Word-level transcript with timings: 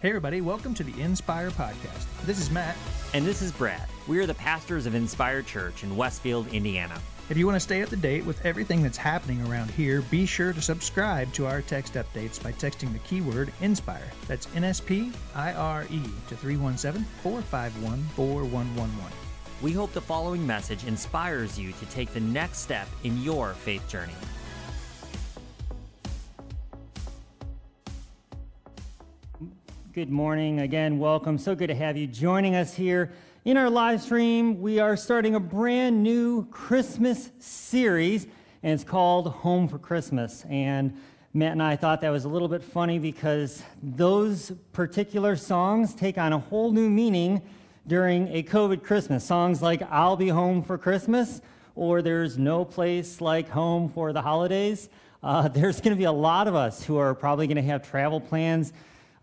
Hey, 0.00 0.10
everybody, 0.10 0.40
welcome 0.40 0.74
to 0.74 0.84
the 0.84 1.02
Inspire 1.02 1.50
Podcast. 1.50 2.06
This 2.24 2.38
is 2.38 2.52
Matt. 2.52 2.76
And 3.14 3.26
this 3.26 3.42
is 3.42 3.50
Brad. 3.50 3.88
We 4.06 4.20
are 4.20 4.26
the 4.26 4.34
pastors 4.34 4.86
of 4.86 4.94
Inspire 4.94 5.42
Church 5.42 5.82
in 5.82 5.96
Westfield, 5.96 6.46
Indiana. 6.54 7.00
If 7.28 7.36
you 7.36 7.46
want 7.46 7.56
to 7.56 7.60
stay 7.60 7.82
up 7.82 7.88
to 7.88 7.96
date 7.96 8.24
with 8.24 8.46
everything 8.46 8.80
that's 8.80 8.96
happening 8.96 9.44
around 9.44 9.72
here, 9.72 10.02
be 10.02 10.24
sure 10.24 10.52
to 10.52 10.62
subscribe 10.62 11.32
to 11.32 11.46
our 11.46 11.62
text 11.62 11.94
updates 11.94 12.40
by 12.40 12.52
texting 12.52 12.92
the 12.92 13.00
keyword 13.00 13.52
INSPIRE. 13.60 14.12
That's 14.28 14.46
N 14.54 14.62
S 14.62 14.78
P 14.78 15.10
I 15.34 15.52
R 15.54 15.84
E 15.90 16.00
to 16.28 16.36
317 16.36 17.04
451 17.24 18.00
4111. 18.14 19.16
We 19.60 19.72
hope 19.72 19.92
the 19.94 20.00
following 20.00 20.46
message 20.46 20.84
inspires 20.84 21.58
you 21.58 21.72
to 21.72 21.86
take 21.86 22.14
the 22.14 22.20
next 22.20 22.58
step 22.58 22.86
in 23.02 23.20
your 23.20 23.54
faith 23.54 23.88
journey. 23.88 24.14
Good 29.98 30.10
morning. 30.10 30.60
Again, 30.60 31.00
welcome. 31.00 31.38
So 31.38 31.56
good 31.56 31.66
to 31.66 31.74
have 31.74 31.96
you 31.96 32.06
joining 32.06 32.54
us 32.54 32.72
here 32.72 33.10
in 33.44 33.56
our 33.56 33.68
live 33.68 34.00
stream. 34.00 34.60
We 34.60 34.78
are 34.78 34.96
starting 34.96 35.34
a 35.34 35.40
brand 35.40 36.04
new 36.04 36.46
Christmas 36.52 37.32
series, 37.40 38.28
and 38.62 38.72
it's 38.72 38.84
called 38.84 39.26
Home 39.26 39.66
for 39.66 39.76
Christmas. 39.76 40.44
And 40.48 40.96
Matt 41.34 41.50
and 41.50 41.60
I 41.60 41.74
thought 41.74 42.00
that 42.02 42.10
was 42.10 42.26
a 42.26 42.28
little 42.28 42.46
bit 42.46 42.62
funny 42.62 43.00
because 43.00 43.60
those 43.82 44.52
particular 44.72 45.34
songs 45.34 45.96
take 45.96 46.16
on 46.16 46.32
a 46.32 46.38
whole 46.38 46.70
new 46.70 46.88
meaning 46.88 47.42
during 47.88 48.28
a 48.28 48.44
COVID 48.44 48.84
Christmas. 48.84 49.24
Songs 49.24 49.62
like 49.62 49.82
I'll 49.90 50.16
Be 50.16 50.28
Home 50.28 50.62
for 50.62 50.78
Christmas 50.78 51.40
or 51.74 52.02
There's 52.02 52.38
No 52.38 52.64
Place 52.64 53.20
Like 53.20 53.48
Home 53.48 53.88
for 53.88 54.12
the 54.12 54.22
Holidays. 54.22 54.90
Uh, 55.24 55.48
there's 55.48 55.80
going 55.80 55.96
to 55.96 55.98
be 55.98 56.04
a 56.04 56.12
lot 56.12 56.46
of 56.46 56.54
us 56.54 56.84
who 56.84 56.98
are 56.98 57.16
probably 57.16 57.48
going 57.48 57.56
to 57.56 57.62
have 57.62 57.82
travel 57.82 58.20
plans 58.20 58.72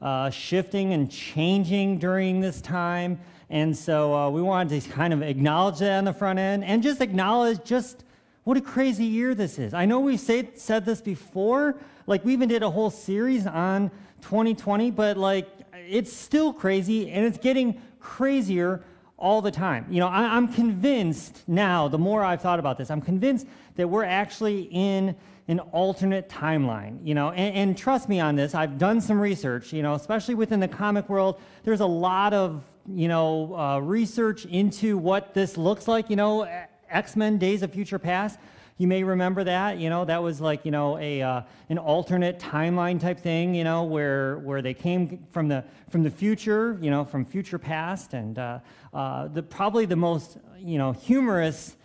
uh, 0.01 0.29
shifting 0.29 0.93
and 0.93 1.09
changing 1.11 1.99
during 1.99 2.39
this 2.39 2.61
time. 2.61 3.19
And 3.49 3.75
so 3.75 4.13
uh, 4.13 4.29
we 4.29 4.41
wanted 4.41 4.81
to 4.81 4.89
kind 4.89 5.13
of 5.13 5.21
acknowledge 5.21 5.79
that 5.79 5.97
on 5.97 6.05
the 6.05 6.13
front 6.13 6.39
end 6.39 6.63
and 6.63 6.81
just 6.81 7.01
acknowledge 7.01 7.63
just 7.63 8.03
what 8.43 8.57
a 8.57 8.61
crazy 8.61 9.05
year 9.05 9.33
this 9.33 9.57
is. 9.57 9.73
I 9.73 9.85
know 9.85 9.99
we've 9.99 10.19
say, 10.19 10.49
said 10.55 10.85
this 10.85 11.01
before, 11.01 11.75
like 12.07 12.23
we 12.23 12.33
even 12.33 12.49
did 12.49 12.63
a 12.63 12.69
whole 12.69 12.89
series 12.89 13.47
on 13.47 13.89
2020, 14.21 14.91
but 14.91 15.17
like 15.17 15.47
it's 15.73 16.13
still 16.13 16.53
crazy 16.53 17.11
and 17.11 17.25
it's 17.25 17.37
getting 17.37 17.81
crazier 17.99 18.83
all 19.17 19.41
the 19.41 19.51
time. 19.51 19.85
You 19.89 19.99
know, 19.99 20.07
I, 20.07 20.35
I'm 20.35 20.47
convinced 20.47 21.43
now, 21.47 21.87
the 21.87 21.97
more 21.97 22.23
I've 22.23 22.41
thought 22.41 22.59
about 22.59 22.77
this, 22.77 22.91
I'm 22.91 23.01
convinced 23.01 23.47
that 23.75 23.87
we're 23.87 24.03
actually 24.03 24.69
in 24.71 25.15
an 25.47 25.59
alternate 25.59 26.27
timeline, 26.27 26.97
you 27.05 27.13
know, 27.13 27.29
and, 27.31 27.55
and, 27.55 27.77
trust 27.77 28.09
me 28.09 28.19
on 28.19 28.35
this, 28.35 28.55
I've 28.55 28.79
done 28.79 28.99
some 28.99 29.19
research, 29.19 29.71
you 29.71 29.83
know, 29.83 29.93
especially 29.93 30.33
within 30.33 30.59
the 30.59 30.67
comic 30.67 31.07
world, 31.07 31.39
there's 31.63 31.81
a 31.81 31.85
lot 31.85 32.33
of, 32.33 32.63
you 32.87 33.07
know, 33.07 33.55
uh, 33.55 33.79
research 33.79 34.45
into 34.45 34.97
what 34.97 35.35
this 35.35 35.55
looks 35.55 35.87
like, 35.87 36.09
you 36.09 36.15
know, 36.15 36.49
X-Men 36.89 37.37
Days 37.37 37.61
of 37.61 37.71
Future 37.71 37.99
Past, 37.99 38.39
you 38.77 38.87
may 38.87 39.03
remember 39.03 39.45
that, 39.45 39.77
you 39.77 39.89
know, 39.89 40.03
that 40.03 40.21
was 40.21 40.41
like, 40.41 40.65
you 40.65 40.71
know, 40.71 40.97
a, 40.97 41.21
uh, 41.21 41.41
an 41.69 41.77
alternate 41.77 42.39
timeline 42.39 42.99
type 42.99 43.19
thing, 43.19 43.55
you 43.55 43.63
know, 43.63 43.83
where, 43.83 44.39
where 44.39 44.61
they 44.61 44.73
came 44.73 45.25
from 45.31 45.47
the, 45.47 45.63
from 45.89 46.03
the 46.03 46.09
future, 46.09 46.77
you 46.81 46.91
know, 46.91 47.05
from 47.05 47.23
future 47.23 47.57
past, 47.57 48.13
and 48.13 48.37
uh, 48.37 48.59
uh, 48.93 49.29
the, 49.29 49.41
probably 49.41 49.85
the 49.85 49.95
most, 49.95 50.39
you 50.57 50.77
know, 50.77 50.91
humorous 50.91 51.77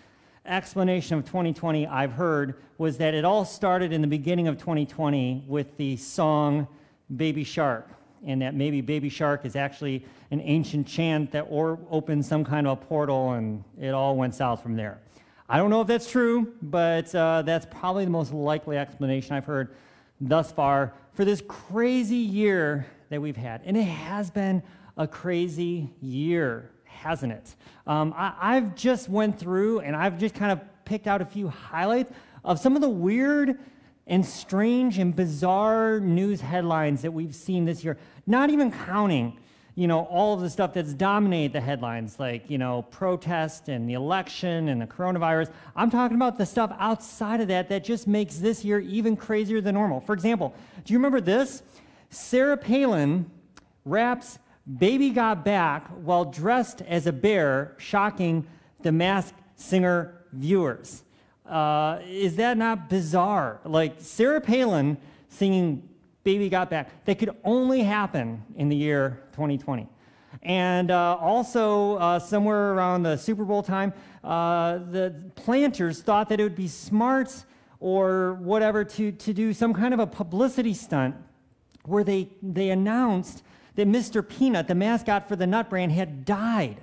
explanation 0.50 1.16
of 1.16 1.24
2020 1.24 1.86
I've 1.86 2.12
heard 2.12 2.56
was 2.76 2.98
that 2.98 3.14
it 3.14 3.24
all 3.24 3.44
started 3.44 3.92
in 3.92 4.00
the 4.00 4.06
beginning 4.06 4.48
of 4.48 4.58
2020 4.58 5.44
with 5.46 5.76
the 5.76 5.96
song 5.96 6.66
Baby 7.16 7.44
Shark, 7.44 7.88
and 8.26 8.42
that 8.42 8.54
maybe 8.54 8.80
Baby 8.80 9.08
Shark 9.08 9.44
is 9.44 9.56
actually 9.56 10.04
an 10.30 10.40
ancient 10.40 10.86
chant 10.86 11.32
that 11.32 11.46
or 11.48 11.78
opened 11.90 12.24
some 12.26 12.44
kind 12.44 12.66
of 12.66 12.82
a 12.82 12.84
portal 12.84 13.32
and 13.32 13.64
it 13.80 13.90
all 13.90 14.16
went 14.16 14.34
south 14.34 14.62
from 14.62 14.76
there. 14.76 14.98
I 15.48 15.56
don't 15.56 15.70
know 15.70 15.80
if 15.80 15.86
that's 15.86 16.10
true, 16.10 16.52
but 16.62 17.12
uh, 17.14 17.42
that's 17.42 17.66
probably 17.70 18.04
the 18.04 18.10
most 18.10 18.32
likely 18.32 18.76
explanation 18.76 19.34
I've 19.34 19.44
heard 19.44 19.74
thus 20.20 20.52
far 20.52 20.92
for 21.12 21.24
this 21.24 21.42
crazy 21.48 22.16
year 22.16 22.86
that 23.08 23.20
we've 23.20 23.36
had. 23.36 23.62
And 23.64 23.76
it 23.76 23.82
has 23.82 24.30
been 24.30 24.62
a 24.96 25.08
crazy 25.08 25.90
year 26.00 26.70
hasn't 27.00 27.32
it? 27.32 27.56
Um, 27.86 28.14
I, 28.16 28.54
have 28.54 28.74
just 28.74 29.08
went 29.08 29.38
through 29.38 29.80
and 29.80 29.96
I've 29.96 30.18
just 30.18 30.34
kind 30.34 30.52
of 30.52 30.60
picked 30.84 31.06
out 31.06 31.22
a 31.22 31.24
few 31.24 31.48
highlights 31.48 32.12
of 32.44 32.58
some 32.58 32.76
of 32.76 32.82
the 32.82 32.88
weird 32.88 33.58
and 34.06 34.24
strange 34.24 34.98
and 34.98 35.14
bizarre 35.14 36.00
news 36.00 36.40
headlines 36.40 37.02
that 37.02 37.12
we've 37.12 37.34
seen 37.34 37.64
this 37.64 37.82
year. 37.82 37.96
Not 38.26 38.50
even 38.50 38.70
counting, 38.70 39.38
you 39.76 39.86
know, 39.86 40.00
all 40.00 40.34
of 40.34 40.40
the 40.40 40.50
stuff 40.50 40.74
that's 40.74 40.92
dominated 40.92 41.52
the 41.52 41.60
headlines, 41.60 42.18
like 42.18 42.50
you 42.50 42.58
know, 42.58 42.82
protest 42.82 43.68
and 43.68 43.88
the 43.88 43.94
election 43.94 44.68
and 44.68 44.80
the 44.80 44.86
coronavirus. 44.86 45.50
I'm 45.74 45.90
talking 45.90 46.16
about 46.16 46.36
the 46.36 46.46
stuff 46.46 46.74
outside 46.78 47.40
of 47.40 47.48
that 47.48 47.68
that 47.70 47.82
just 47.82 48.06
makes 48.06 48.36
this 48.36 48.64
year 48.64 48.80
even 48.80 49.16
crazier 49.16 49.60
than 49.60 49.74
normal. 49.74 50.00
For 50.00 50.12
example, 50.12 50.54
do 50.84 50.92
you 50.92 50.98
remember 50.98 51.20
this? 51.20 51.62
Sarah 52.10 52.56
Palin 52.56 53.30
wraps 53.84 54.38
Baby 54.78 55.10
got 55.10 55.44
back 55.44 55.88
while 55.88 56.24
dressed 56.24 56.82
as 56.82 57.06
a 57.06 57.12
bear, 57.12 57.74
shocking 57.78 58.46
the 58.82 58.92
masked 58.92 59.40
singer 59.56 60.24
viewers. 60.32 61.02
Uh, 61.46 61.98
is 62.06 62.36
that 62.36 62.56
not 62.56 62.88
bizarre? 62.88 63.60
Like 63.64 63.96
Sarah 63.98 64.40
Palin 64.40 64.96
singing 65.28 65.88
Baby 66.22 66.48
Got 66.48 66.70
Back, 66.70 67.04
that 67.06 67.18
could 67.18 67.34
only 67.44 67.82
happen 67.82 68.42
in 68.56 68.68
the 68.68 68.76
year 68.76 69.22
2020. 69.32 69.88
And 70.42 70.90
uh, 70.90 71.16
also, 71.20 71.96
uh, 71.96 72.18
somewhere 72.18 72.74
around 72.74 73.02
the 73.02 73.16
Super 73.16 73.44
Bowl 73.44 73.62
time, 73.62 73.92
uh, 74.22 74.78
the 74.78 75.14
planters 75.34 76.02
thought 76.02 76.28
that 76.28 76.38
it 76.38 76.42
would 76.44 76.54
be 76.54 76.68
smart 76.68 77.44
or 77.80 78.34
whatever 78.34 78.84
to, 78.84 79.10
to 79.10 79.32
do 79.32 79.52
some 79.52 79.72
kind 79.72 79.92
of 79.92 80.00
a 80.00 80.06
publicity 80.06 80.74
stunt 80.74 81.16
where 81.84 82.04
they, 82.04 82.28
they 82.42 82.70
announced 82.70 83.42
that 83.76 83.86
Mr. 83.86 84.26
Peanut, 84.26 84.68
the 84.68 84.74
mascot 84.74 85.28
for 85.28 85.36
the 85.36 85.46
nut 85.46 85.70
brand, 85.70 85.92
had 85.92 86.24
died. 86.24 86.82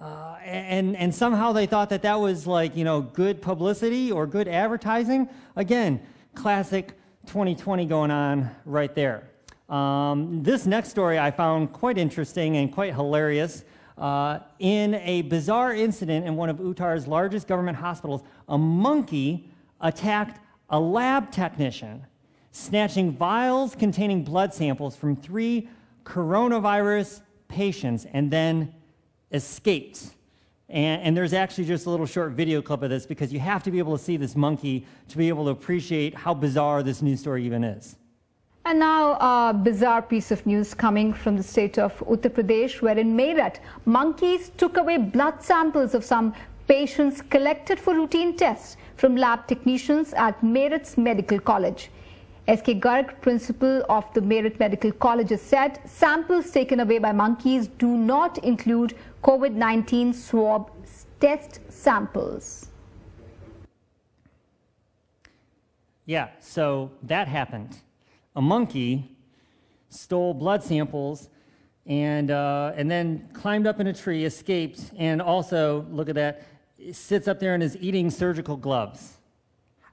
Uh, 0.00 0.36
and, 0.44 0.96
and 0.96 1.14
somehow 1.14 1.52
they 1.52 1.66
thought 1.66 1.88
that 1.90 2.02
that 2.02 2.18
was 2.18 2.46
like, 2.46 2.76
you 2.76 2.84
know, 2.84 3.00
good 3.00 3.40
publicity 3.40 4.10
or 4.10 4.26
good 4.26 4.48
advertising. 4.48 5.28
Again, 5.56 6.00
classic 6.34 6.94
2020 7.26 7.86
going 7.86 8.10
on 8.10 8.50
right 8.64 8.94
there. 8.94 9.30
Um, 9.68 10.42
this 10.42 10.66
next 10.66 10.90
story 10.90 11.18
I 11.18 11.30
found 11.30 11.72
quite 11.72 11.96
interesting 11.96 12.56
and 12.56 12.72
quite 12.72 12.94
hilarious. 12.94 13.64
Uh, 13.96 14.40
in 14.58 14.94
a 14.96 15.22
bizarre 15.22 15.72
incident 15.72 16.26
in 16.26 16.34
one 16.34 16.50
of 16.50 16.58
Uttar's 16.58 17.06
largest 17.06 17.46
government 17.46 17.78
hospitals, 17.78 18.22
a 18.48 18.58
monkey 18.58 19.48
attacked 19.80 20.40
a 20.70 20.80
lab 20.80 21.30
technician, 21.30 22.04
snatching 22.50 23.12
vials 23.12 23.76
containing 23.76 24.24
blood 24.24 24.52
samples 24.52 24.96
from 24.96 25.14
three 25.14 25.68
coronavirus 26.04 27.20
patients 27.48 28.06
and 28.12 28.30
then 28.30 28.72
escaped. 29.32 30.10
And, 30.68 31.02
and, 31.02 31.16
there's 31.16 31.34
actually 31.34 31.66
just 31.66 31.86
a 31.86 31.90
little 31.90 32.06
short 32.06 32.32
video 32.32 32.62
clip 32.62 32.82
of 32.82 32.90
this 32.90 33.04
because 33.04 33.32
you 33.32 33.38
have 33.40 33.62
to 33.64 33.70
be 33.70 33.78
able 33.78 33.96
to 33.96 34.02
see 34.02 34.16
this 34.16 34.34
monkey 34.34 34.86
to 35.08 35.18
be 35.18 35.28
able 35.28 35.44
to 35.44 35.50
appreciate 35.50 36.14
how 36.14 36.32
bizarre 36.32 36.82
this 36.82 37.02
news 37.02 37.20
story 37.20 37.44
even 37.44 37.62
is. 37.62 37.96
And 38.66 38.78
now 38.78 39.12
a 39.20 39.52
bizarre 39.52 40.00
piece 40.00 40.30
of 40.30 40.46
news 40.46 40.72
coming 40.72 41.12
from 41.12 41.36
the 41.36 41.42
state 41.42 41.78
of 41.78 41.98
Uttar 41.98 42.30
Pradesh, 42.30 42.80
where 42.80 42.96
in 42.96 43.14
Meerut, 43.14 43.56
monkeys 43.84 44.52
took 44.56 44.78
away 44.78 44.96
blood 44.96 45.42
samples 45.42 45.92
of 45.92 46.02
some 46.02 46.32
patients 46.66 47.20
collected 47.20 47.78
for 47.78 47.92
routine 47.92 48.36
tests 48.38 48.78
from 48.96 49.16
lab 49.16 49.46
technicians 49.46 50.14
at 50.14 50.40
Meerut's 50.40 50.96
Medical 50.96 51.38
College. 51.40 51.90
S.K. 52.46 52.78
Garg, 52.78 53.20
principal 53.22 53.82
of 53.88 54.12
the 54.12 54.20
Meerut 54.20 54.58
Medical 54.60 54.92
College, 54.92 55.30
has 55.30 55.40
said 55.40 55.80
samples 55.86 56.50
taken 56.50 56.80
away 56.80 56.98
by 56.98 57.10
monkeys 57.10 57.68
do 57.68 57.96
not 57.96 58.36
include 58.38 58.94
COVID-19 59.22 60.14
swab 60.14 60.70
test 61.20 61.60
samples. 61.70 62.68
Yeah, 66.04 66.28
so 66.38 66.90
that 67.04 67.28
happened. 67.28 67.78
A 68.36 68.42
monkey 68.42 69.16
stole 69.88 70.34
blood 70.34 70.62
samples 70.62 71.30
and, 71.86 72.30
uh, 72.30 72.72
and 72.76 72.90
then 72.90 73.26
climbed 73.32 73.66
up 73.66 73.80
in 73.80 73.86
a 73.86 73.92
tree, 73.94 74.26
escaped, 74.26 74.80
and 74.98 75.22
also, 75.22 75.86
look 75.90 76.10
at 76.10 76.14
that, 76.16 76.42
sits 76.92 77.26
up 77.26 77.40
there 77.40 77.54
and 77.54 77.62
is 77.62 77.78
eating 77.80 78.10
surgical 78.10 78.58
gloves. 78.58 79.14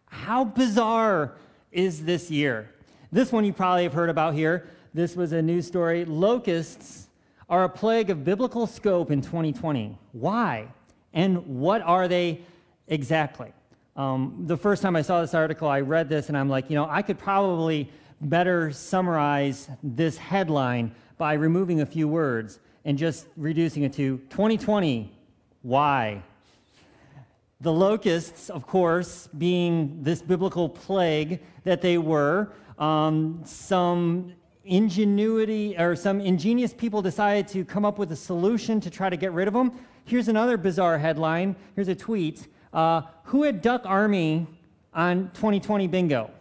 How 0.07 0.43
bizarre 0.43 1.35
is 1.71 2.03
this 2.03 2.29
year. 2.29 2.69
This 3.11 3.31
one 3.31 3.45
you 3.45 3.53
probably 3.53 3.83
have 3.83 3.93
heard 3.93 4.09
about 4.09 4.33
here. 4.33 4.67
This 4.93 5.15
was 5.15 5.31
a 5.31 5.41
news 5.41 5.67
story. 5.67 6.05
Locusts 6.05 7.07
are 7.49 7.63
a 7.63 7.69
plague 7.69 8.09
of 8.09 8.23
biblical 8.23 8.67
scope 8.67 9.11
in 9.11 9.21
2020. 9.21 9.97
Why? 10.13 10.67
And 11.13 11.59
what 11.59 11.81
are 11.81 12.07
they 12.07 12.41
exactly? 12.87 13.51
Um, 13.95 14.43
the 14.47 14.57
first 14.57 14.81
time 14.81 14.95
I 14.95 15.01
saw 15.01 15.21
this 15.21 15.33
article, 15.33 15.67
I 15.67 15.81
read 15.81 16.07
this 16.07 16.29
and 16.29 16.37
I'm 16.37 16.49
like, 16.49 16.69
you 16.69 16.75
know, 16.75 16.87
I 16.89 17.01
could 17.01 17.19
probably 17.19 17.89
better 18.21 18.71
summarize 18.71 19.69
this 19.83 20.17
headline 20.17 20.95
by 21.17 21.33
removing 21.33 21.81
a 21.81 21.85
few 21.85 22.07
words 22.07 22.59
and 22.85 22.97
just 22.97 23.27
reducing 23.35 23.83
it 23.83 23.93
to 23.93 24.17
2020, 24.29 25.11
why? 25.61 26.23
The 27.61 27.71
locusts, 27.71 28.49
of 28.49 28.65
course, 28.65 29.29
being 29.37 30.01
this 30.01 30.23
biblical 30.23 30.67
plague 30.67 31.41
that 31.63 31.79
they 31.79 31.99
were, 31.99 32.51
um, 32.79 33.41
some 33.45 34.33
ingenuity 34.65 35.75
or 35.77 35.95
some 35.95 36.21
ingenious 36.21 36.73
people 36.73 37.03
decided 37.03 37.47
to 37.49 37.63
come 37.63 37.85
up 37.85 37.99
with 37.99 38.11
a 38.11 38.15
solution 38.15 38.79
to 38.81 38.89
try 38.89 39.11
to 39.11 39.17
get 39.17 39.31
rid 39.31 39.47
of 39.47 39.53
them. 39.53 39.71
Here's 40.05 40.27
another 40.27 40.57
bizarre 40.57 40.97
headline. 40.97 41.55
Here's 41.75 41.87
a 41.87 41.93
tweet. 41.93 42.47
Uh, 42.73 43.03
who 43.25 43.43
had 43.43 43.61
duck 43.61 43.83
army 43.85 44.47
on 44.95 45.29
2020 45.35 45.85
bingo? 45.85 46.31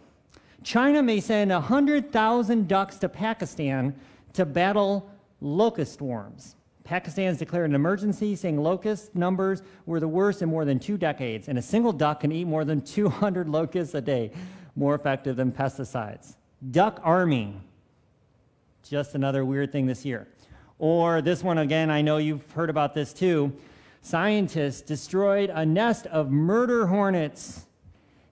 China 0.63 1.03
may 1.03 1.19
send 1.19 1.51
100,000 1.51 2.67
ducks 2.67 2.97
to 2.97 3.07
Pakistan 3.07 3.95
to 4.33 4.43
battle 4.43 5.07
locust 5.39 5.99
swarms. 5.99 6.55
Pakistan 6.83 7.27
has 7.27 7.37
declared 7.37 7.69
an 7.69 7.75
emergency, 7.75 8.35
saying 8.35 8.61
locust 8.61 9.15
numbers 9.15 9.61
were 9.85 9.99
the 9.99 10.07
worst 10.07 10.41
in 10.41 10.49
more 10.49 10.65
than 10.65 10.79
two 10.79 10.97
decades, 10.97 11.47
and 11.47 11.57
a 11.57 11.61
single 11.61 11.93
duck 11.93 12.21
can 12.21 12.31
eat 12.31 12.45
more 12.45 12.65
than 12.65 12.81
200 12.81 13.47
locusts 13.47 13.93
a 13.93 14.01
day, 14.01 14.31
more 14.75 14.95
effective 14.95 15.35
than 15.35 15.51
pesticides. 15.51 16.35
Duck 16.71 16.99
army, 17.03 17.55
just 18.83 19.15
another 19.15 19.45
weird 19.45 19.71
thing 19.71 19.85
this 19.85 20.05
year. 20.05 20.27
Or 20.79 21.21
this 21.21 21.43
one 21.43 21.59
again, 21.59 21.91
I 21.91 22.01
know 22.01 22.17
you've 22.17 22.49
heard 22.51 22.69
about 22.69 22.93
this 22.93 23.13
too. 23.13 23.53
Scientists 24.01 24.81
destroyed 24.81 25.51
a 25.51 25.65
nest 25.65 26.07
of 26.07 26.31
murder 26.31 26.87
hornets 26.87 27.65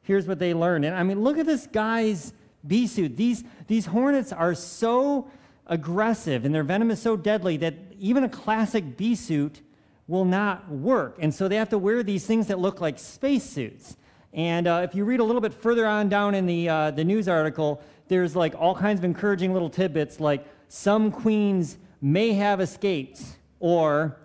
here's 0.10 0.26
what 0.26 0.40
they 0.40 0.56
learned. 0.56 0.86
And 0.86 0.96
I 0.96 1.04
mean, 1.04 1.22
look 1.22 1.38
at 1.38 1.46
this 1.46 1.68
guy's 1.68 2.34
bee 2.66 2.88
suit. 2.88 3.16
These, 3.16 3.44
these 3.68 3.86
hornets 3.86 4.34
are 4.34 4.56
so 4.56 5.30
aggressive 5.68 6.46
and 6.46 6.56
their 6.56 6.64
venom 6.64 6.90
is 6.90 7.00
so 7.00 7.16
deadly 7.16 7.58
that 7.58 7.76
even 8.00 8.24
a 8.24 8.30
classic 8.30 8.98
bee 8.98 9.16
suit 9.16 9.62
will 10.08 10.26
not 10.26 10.70
work. 10.70 11.18
And 11.20 11.34
so 11.34 11.48
they 11.48 11.56
have 11.58 11.70
to 11.70 11.78
wear 11.78 12.02
these 12.02 12.26
things 12.26 12.48
that 12.48 12.60
look 12.60 12.82
like 12.82 12.98
spacesuits. 12.98 13.96
And 14.34 14.68
uh, 14.68 14.82
if 14.84 14.96
you 14.96 15.06
read 15.06 15.20
a 15.20 15.24
little 15.24 15.42
bit 15.42 15.54
further 15.54 15.86
on 15.86 16.10
down 16.10 16.36
in 16.36 16.46
the, 16.46 16.70
uh, 16.70 16.92
the 16.92 17.04
news 17.04 17.28
article, 17.28 17.82
there's 18.08 18.36
like 18.36 18.56
all 18.56 18.76
kinds 18.76 19.00
of 19.00 19.06
encouraging 19.06 19.54
little 19.54 19.70
tidbits 19.70 20.20
like 20.20 20.46
some 20.68 21.12
queens 21.12 21.78
may 22.02 22.34
have 22.34 22.60
escaped 22.62 23.22
or 23.60 24.18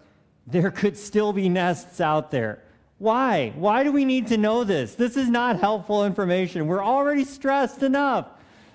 there 0.47 0.70
could 0.70 0.97
still 0.97 1.32
be 1.32 1.49
nests 1.49 2.00
out 2.00 2.31
there. 2.31 2.62
Why? 2.99 3.53
Why 3.56 3.82
do 3.82 3.93
we 3.93 4.05
need 4.05 4.29
to 4.29 4.37
know 4.37 4.65
this? 4.65 4.94
This 4.94 5.17
is 5.17 5.29
not 5.29 5.59
helpful 5.59 6.06
information. 6.06 6.67
We're 6.67 6.85
already 6.85 7.25
stressed 7.25 7.82
enough. 7.82 8.29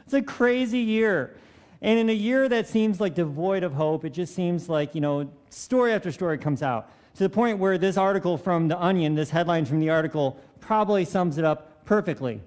It's 0.06 0.14
a 0.14 0.22
crazy 0.22 0.80
year. 0.80 1.36
And 1.82 1.98
in 1.98 2.10
a 2.10 2.14
year 2.14 2.50
that 2.50 2.68
seems 2.68 3.00
like 3.00 3.16
devoid 3.16 3.64
of 3.64 3.74
hope, 3.74 4.04
it 4.04 4.10
just 4.10 4.36
seems 4.36 4.68
like, 4.68 4.96
you 4.96 5.02
know, 5.02 5.32
story 5.50 5.94
after 5.94 6.12
story 6.12 6.38
comes 6.38 6.62
out 6.62 6.92
to 7.16 7.24
the 7.24 7.30
point 7.30 7.58
where 7.58 7.78
this 7.78 7.98
article 7.98 8.38
from 8.38 8.68
The 8.68 8.78
Onion, 8.82 9.16
this 9.16 9.30
headline 9.30 9.66
from 9.66 9.80
the 9.80 9.90
article, 9.90 10.40
probably 10.60 11.06
sums 11.06 11.38
it 11.38 11.46
up 11.46 11.86
perfectly. 11.86 12.42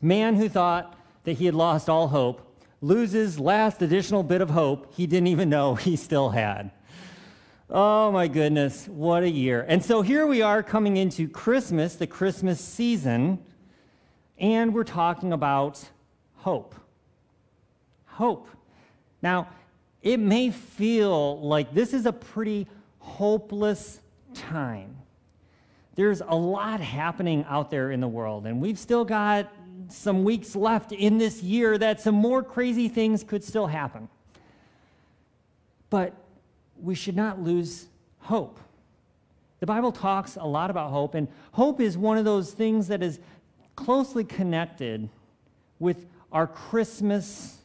Man 0.00 0.34
who 0.34 0.48
thought 0.48 0.98
that 1.24 1.34
he 1.34 1.46
had 1.46 1.54
lost 1.54 1.88
all 1.88 2.08
hope 2.08 2.42
loses 2.80 3.38
last 3.38 3.82
additional 3.82 4.22
bit 4.22 4.40
of 4.40 4.50
hope 4.50 4.92
he 4.94 5.06
didn't 5.06 5.28
even 5.28 5.48
know 5.48 5.74
he 5.74 5.96
still 5.96 6.30
had. 6.30 6.70
Oh 7.68 8.12
my 8.12 8.28
goodness, 8.28 8.86
what 8.86 9.22
a 9.22 9.30
year. 9.30 9.64
And 9.68 9.84
so 9.84 10.02
here 10.02 10.26
we 10.26 10.40
are 10.40 10.62
coming 10.62 10.96
into 10.96 11.28
Christmas, 11.28 11.96
the 11.96 12.06
Christmas 12.06 12.60
season, 12.60 13.44
and 14.38 14.72
we're 14.72 14.84
talking 14.84 15.32
about 15.32 15.90
hope. 16.36 16.74
Hope. 18.16 18.48
Now, 19.20 19.48
it 20.00 20.18
may 20.18 20.50
feel 20.50 21.38
like 21.40 21.74
this 21.74 21.92
is 21.92 22.06
a 22.06 22.12
pretty 22.14 22.66
hopeless 22.98 24.00
time. 24.32 24.96
There's 25.96 26.22
a 26.22 26.34
lot 26.34 26.80
happening 26.80 27.44
out 27.46 27.70
there 27.70 27.90
in 27.90 28.00
the 28.00 28.08
world, 28.08 28.46
and 28.46 28.58
we've 28.58 28.78
still 28.78 29.04
got 29.04 29.52
some 29.88 30.24
weeks 30.24 30.56
left 30.56 30.92
in 30.92 31.18
this 31.18 31.42
year 31.42 31.76
that 31.76 32.00
some 32.00 32.14
more 32.14 32.42
crazy 32.42 32.88
things 32.88 33.22
could 33.22 33.44
still 33.44 33.66
happen. 33.66 34.08
But 35.90 36.14
we 36.80 36.94
should 36.94 37.16
not 37.16 37.42
lose 37.42 37.84
hope. 38.20 38.58
The 39.60 39.66
Bible 39.66 39.92
talks 39.92 40.36
a 40.36 40.46
lot 40.46 40.70
about 40.70 40.90
hope, 40.90 41.14
and 41.14 41.28
hope 41.52 41.82
is 41.82 41.98
one 41.98 42.16
of 42.16 42.24
those 42.24 42.52
things 42.52 42.88
that 42.88 43.02
is 43.02 43.20
closely 43.74 44.24
connected 44.24 45.10
with 45.78 46.06
our 46.32 46.46
Christmas 46.46 47.58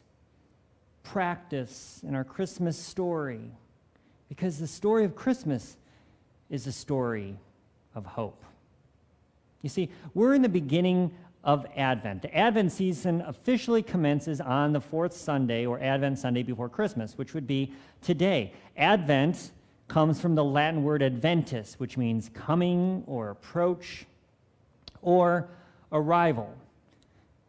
practice 1.02 2.00
in 2.06 2.14
our 2.14 2.24
Christmas 2.24 2.78
story. 2.78 3.50
Because 4.28 4.58
the 4.58 4.66
story 4.66 5.04
of 5.04 5.14
Christmas 5.14 5.76
is 6.48 6.66
a 6.66 6.72
story 6.72 7.36
of 7.94 8.06
hope. 8.06 8.42
You 9.62 9.68
see, 9.68 9.90
we're 10.14 10.34
in 10.34 10.42
the 10.42 10.48
beginning 10.48 11.12
of 11.44 11.66
Advent. 11.76 12.22
The 12.22 12.36
Advent 12.36 12.72
season 12.72 13.20
officially 13.22 13.82
commences 13.82 14.40
on 14.40 14.72
the 14.72 14.80
fourth 14.80 15.12
Sunday 15.12 15.66
or 15.66 15.80
Advent 15.80 16.18
Sunday 16.18 16.42
before 16.42 16.68
Christmas, 16.68 17.18
which 17.18 17.34
would 17.34 17.46
be 17.46 17.72
today. 18.00 18.52
Advent 18.76 19.50
comes 19.88 20.20
from 20.20 20.34
the 20.34 20.44
Latin 20.44 20.82
word 20.84 21.02
adventus, 21.02 21.74
which 21.78 21.96
means 21.96 22.30
coming 22.32 23.02
or 23.06 23.30
approach 23.30 24.06
or 25.02 25.48
arrival. 25.90 26.54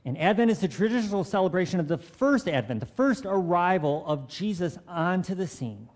And 0.05 0.17
Advent 0.17 0.51
is 0.51 0.59
the 0.59 0.67
traditional 0.67 1.23
celebration 1.23 1.79
of 1.79 1.87
the 1.87 1.97
first 1.97 2.47
Advent, 2.47 2.81
the 2.81 2.85
first 2.85 3.25
arrival 3.25 4.03
of 4.05 4.27
Jesus 4.27 4.77
onto 4.87 5.33
the 5.33 5.47
scene. 5.47 5.87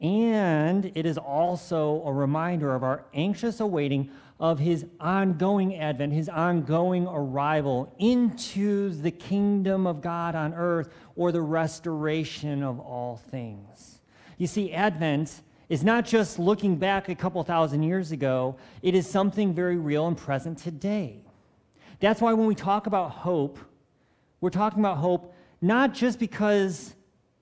And 0.00 0.92
it 0.94 1.06
is 1.06 1.18
also 1.18 2.02
a 2.04 2.12
reminder 2.12 2.74
of 2.74 2.84
our 2.84 3.04
anxious 3.14 3.60
awaiting 3.60 4.10
of 4.40 4.58
his 4.60 4.86
ongoing 5.00 5.76
advent, 5.76 6.12
his 6.12 6.28
ongoing 6.28 7.06
arrival 7.08 7.92
into 7.98 8.90
the 8.90 9.10
kingdom 9.10 9.86
of 9.86 10.00
God 10.00 10.36
on 10.36 10.54
earth 10.54 10.90
or 11.16 11.32
the 11.32 11.42
restoration 11.42 12.62
of 12.62 12.78
all 12.78 13.16
things. 13.16 14.00
You 14.36 14.46
see, 14.46 14.72
Advent 14.72 15.42
is 15.68 15.82
not 15.82 16.06
just 16.06 16.38
looking 16.38 16.76
back 16.76 17.08
a 17.08 17.14
couple 17.14 17.42
thousand 17.42 17.82
years 17.82 18.12
ago, 18.12 18.56
it 18.80 18.94
is 18.94 19.10
something 19.10 19.52
very 19.52 19.76
real 19.76 20.06
and 20.06 20.16
present 20.16 20.58
today. 20.58 21.20
That's 22.00 22.20
why 22.20 22.32
when 22.32 22.46
we 22.46 22.54
talk 22.54 22.86
about 22.86 23.10
hope, 23.10 23.58
we're 24.40 24.50
talking 24.50 24.80
about 24.80 24.98
hope 24.98 25.34
not 25.60 25.94
just 25.94 26.18
because 26.18 26.94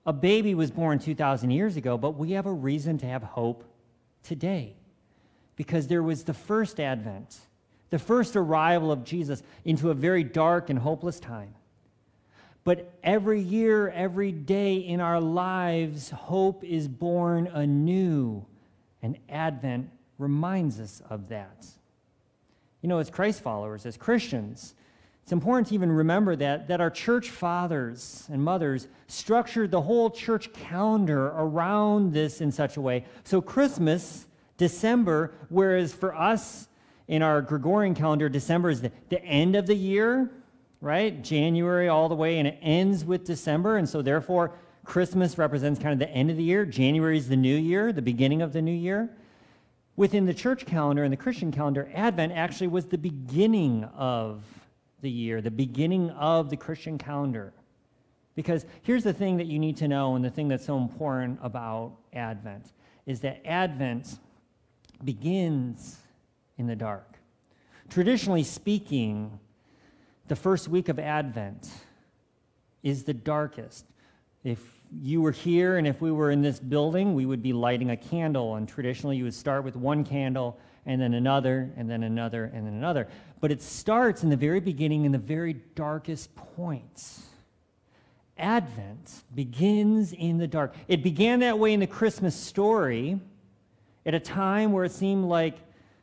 a 0.05 0.13
baby 0.13 0.55
was 0.55 0.71
born 0.71 0.99
2,000 0.99 1.51
years 1.51 1.75
ago, 1.77 1.97
but 1.97 2.11
we 2.11 2.31
have 2.31 2.45
a 2.45 2.51
reason 2.51 2.97
to 2.99 3.05
have 3.05 3.21
hope 3.21 3.63
today 4.23 4.75
because 5.55 5.87
there 5.87 6.01
was 6.01 6.23
the 6.23 6.33
first 6.33 6.79
advent, 6.79 7.37
the 7.89 7.99
first 7.99 8.35
arrival 8.35 8.91
of 8.91 9.03
Jesus 9.03 9.43
into 9.65 9.91
a 9.91 9.93
very 9.93 10.23
dark 10.23 10.69
and 10.69 10.79
hopeless 10.79 11.19
time. 11.19 11.53
But 12.63 12.91
every 13.01 13.39
year, 13.39 13.89
every 13.89 14.31
day 14.31 14.75
in 14.75 14.99
our 14.99 15.21
lives, 15.21 16.09
hope 16.09 16.63
is 16.65 16.87
born 16.87 17.47
anew, 17.47 18.45
and 19.01 19.17
Advent 19.29 19.89
reminds 20.17 20.79
us 20.79 21.01
of 21.09 21.29
that. 21.29 21.65
You 22.81 22.89
know, 22.89 22.99
as 22.99 23.09
Christ 23.09 23.41
followers, 23.41 23.85
as 23.85 23.97
Christians, 23.97 24.75
it's 25.27 25.33
important 25.33 25.67
to 25.67 25.73
even 25.73 25.91
remember 25.91 26.37
that, 26.37 26.69
that 26.69 26.79
our 26.79 26.89
church 26.89 27.31
fathers 27.31 28.25
and 28.31 28.41
mothers 28.41 28.87
structured 29.07 29.71
the 29.71 29.81
whole 29.81 30.09
church 30.09 30.53
calendar 30.53 31.27
around 31.35 32.13
this 32.13 32.39
in 32.39 32.49
such 32.49 32.77
a 32.77 32.81
way. 32.81 33.03
So, 33.25 33.41
Christmas 33.41 34.25
December, 34.55 35.33
whereas 35.49 35.93
for 35.93 36.15
us 36.15 36.69
in 37.09 37.21
our 37.21 37.41
Gregorian 37.41 37.93
calendar, 37.93 38.29
December 38.29 38.69
is 38.69 38.81
the, 38.81 38.91
the 39.09 39.21
end 39.21 39.57
of 39.57 39.67
the 39.67 39.75
year, 39.75 40.31
right? 40.79 41.21
January 41.21 41.89
all 41.89 42.07
the 42.07 42.15
way, 42.15 42.39
and 42.39 42.47
it 42.47 42.57
ends 42.61 43.03
with 43.03 43.25
December. 43.25 43.75
And 43.75 43.89
so, 43.89 44.01
therefore, 44.01 44.53
Christmas 44.85 45.37
represents 45.37 45.77
kind 45.77 45.91
of 45.91 45.99
the 45.99 46.09
end 46.09 46.31
of 46.31 46.37
the 46.37 46.43
year. 46.43 46.65
January 46.65 47.17
is 47.17 47.27
the 47.27 47.35
new 47.35 47.57
year, 47.57 47.91
the 47.91 48.01
beginning 48.01 48.41
of 48.41 48.53
the 48.53 48.61
new 48.61 48.71
year. 48.71 49.09
Within 49.97 50.27
the 50.27 50.33
church 50.33 50.67
calendar 50.67 51.03
and 51.03 51.11
the 51.11 51.17
Christian 51.17 51.51
calendar, 51.51 51.89
Advent 51.93 52.31
actually 52.31 52.67
was 52.67 52.85
the 52.85 52.99
beginning 52.99 53.83
of 53.95 54.43
the 55.01 55.09
year, 55.09 55.41
the 55.41 55.49
beginning 55.51 56.11
of 56.11 56.51
the 56.51 56.55
Christian 56.55 56.99
calendar. 56.99 57.51
Because 58.35 58.67
here's 58.83 59.03
the 59.03 59.11
thing 59.11 59.37
that 59.37 59.47
you 59.47 59.57
need 59.57 59.75
to 59.77 59.87
know, 59.87 60.15
and 60.15 60.23
the 60.23 60.29
thing 60.29 60.47
that's 60.47 60.67
so 60.67 60.77
important 60.77 61.39
about 61.41 61.93
Advent 62.13 62.73
is 63.07 63.21
that 63.21 63.41
Advent 63.43 64.19
begins 65.03 65.97
in 66.59 66.67
the 66.67 66.75
dark. 66.75 67.17
Traditionally 67.89 68.43
speaking, 68.43 69.39
the 70.27 70.35
first 70.35 70.67
week 70.67 70.89
of 70.89 70.99
Advent 70.99 71.71
is 72.83 73.03
the 73.03 73.15
darkest. 73.15 73.85
If 74.43 74.59
you 75.01 75.21
were 75.21 75.31
here 75.31 75.77
and 75.77 75.87
if 75.87 76.01
we 76.01 76.11
were 76.11 76.31
in 76.31 76.41
this 76.41 76.59
building, 76.59 77.13
we 77.13 77.25
would 77.25 77.41
be 77.41 77.53
lighting 77.53 77.91
a 77.91 77.97
candle. 77.97 78.55
And 78.55 78.67
traditionally, 78.67 79.17
you 79.17 79.23
would 79.25 79.33
start 79.33 79.63
with 79.63 79.75
one 79.75 80.03
candle 80.03 80.57
and 80.85 81.01
then 81.01 81.13
another 81.13 81.69
and 81.75 81.89
then 81.89 82.03
another 82.03 82.45
and 82.53 82.65
then 82.65 82.73
another. 82.73 83.07
But 83.39 83.51
it 83.51 83.61
starts 83.61 84.23
in 84.23 84.29
the 84.29 84.37
very 84.37 84.59
beginning 84.59 85.05
in 85.05 85.11
the 85.11 85.17
very 85.17 85.53
darkest 85.53 86.35
points. 86.35 87.23
Advent 88.37 89.23
begins 89.33 90.13
in 90.13 90.37
the 90.37 90.47
dark. 90.47 90.75
It 90.87 91.03
began 91.03 91.39
that 91.41 91.57
way 91.57 91.73
in 91.73 91.79
the 91.79 91.87
Christmas 91.87 92.35
story 92.35 93.19
at 94.05 94.13
a 94.13 94.19
time 94.19 94.71
where 94.71 94.85
it 94.85 94.91
seemed 94.91 95.25
like 95.25 95.57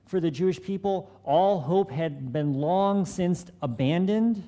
for 0.06 0.20
the 0.20 0.30
Jewish 0.30 0.60
people 0.60 1.10
all 1.24 1.60
hope 1.60 1.90
had 1.90 2.32
been 2.32 2.54
long 2.54 3.06
since 3.06 3.46
abandoned. 3.62 4.46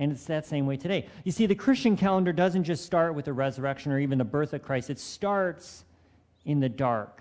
And 0.00 0.10
it's 0.12 0.24
that 0.24 0.46
same 0.46 0.64
way 0.64 0.78
today. 0.78 1.06
You 1.24 1.30
see, 1.30 1.44
the 1.44 1.54
Christian 1.54 1.94
calendar 1.94 2.32
doesn't 2.32 2.64
just 2.64 2.86
start 2.86 3.14
with 3.14 3.26
the 3.26 3.34
resurrection 3.34 3.92
or 3.92 4.00
even 4.00 4.16
the 4.16 4.24
birth 4.24 4.54
of 4.54 4.62
Christ, 4.62 4.88
it 4.88 4.98
starts 4.98 5.84
in 6.46 6.58
the 6.58 6.70
dark. 6.70 7.20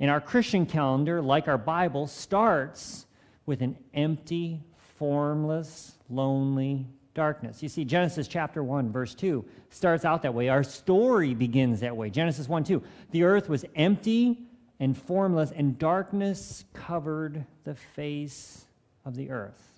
And 0.00 0.10
our 0.10 0.20
Christian 0.20 0.64
calendar, 0.64 1.20
like 1.20 1.46
our 1.46 1.58
Bible, 1.58 2.06
starts 2.06 3.04
with 3.44 3.60
an 3.60 3.76
empty, 3.92 4.62
formless, 4.98 5.92
lonely 6.08 6.86
darkness. 7.12 7.62
You 7.62 7.68
see, 7.68 7.84
Genesis 7.84 8.26
chapter 8.26 8.64
1, 8.64 8.90
verse 8.90 9.14
2 9.14 9.44
starts 9.68 10.06
out 10.06 10.22
that 10.22 10.32
way. 10.32 10.48
Our 10.48 10.62
story 10.62 11.34
begins 11.34 11.80
that 11.80 11.94
way. 11.94 12.08
Genesis 12.08 12.48
1 12.48 12.64
2. 12.64 12.82
The 13.10 13.24
earth 13.24 13.50
was 13.50 13.66
empty 13.76 14.38
and 14.78 14.96
formless, 14.96 15.50
and 15.50 15.78
darkness 15.78 16.64
covered 16.72 17.44
the 17.64 17.74
face 17.74 18.64
of 19.04 19.16
the 19.16 19.30
earth. 19.30 19.69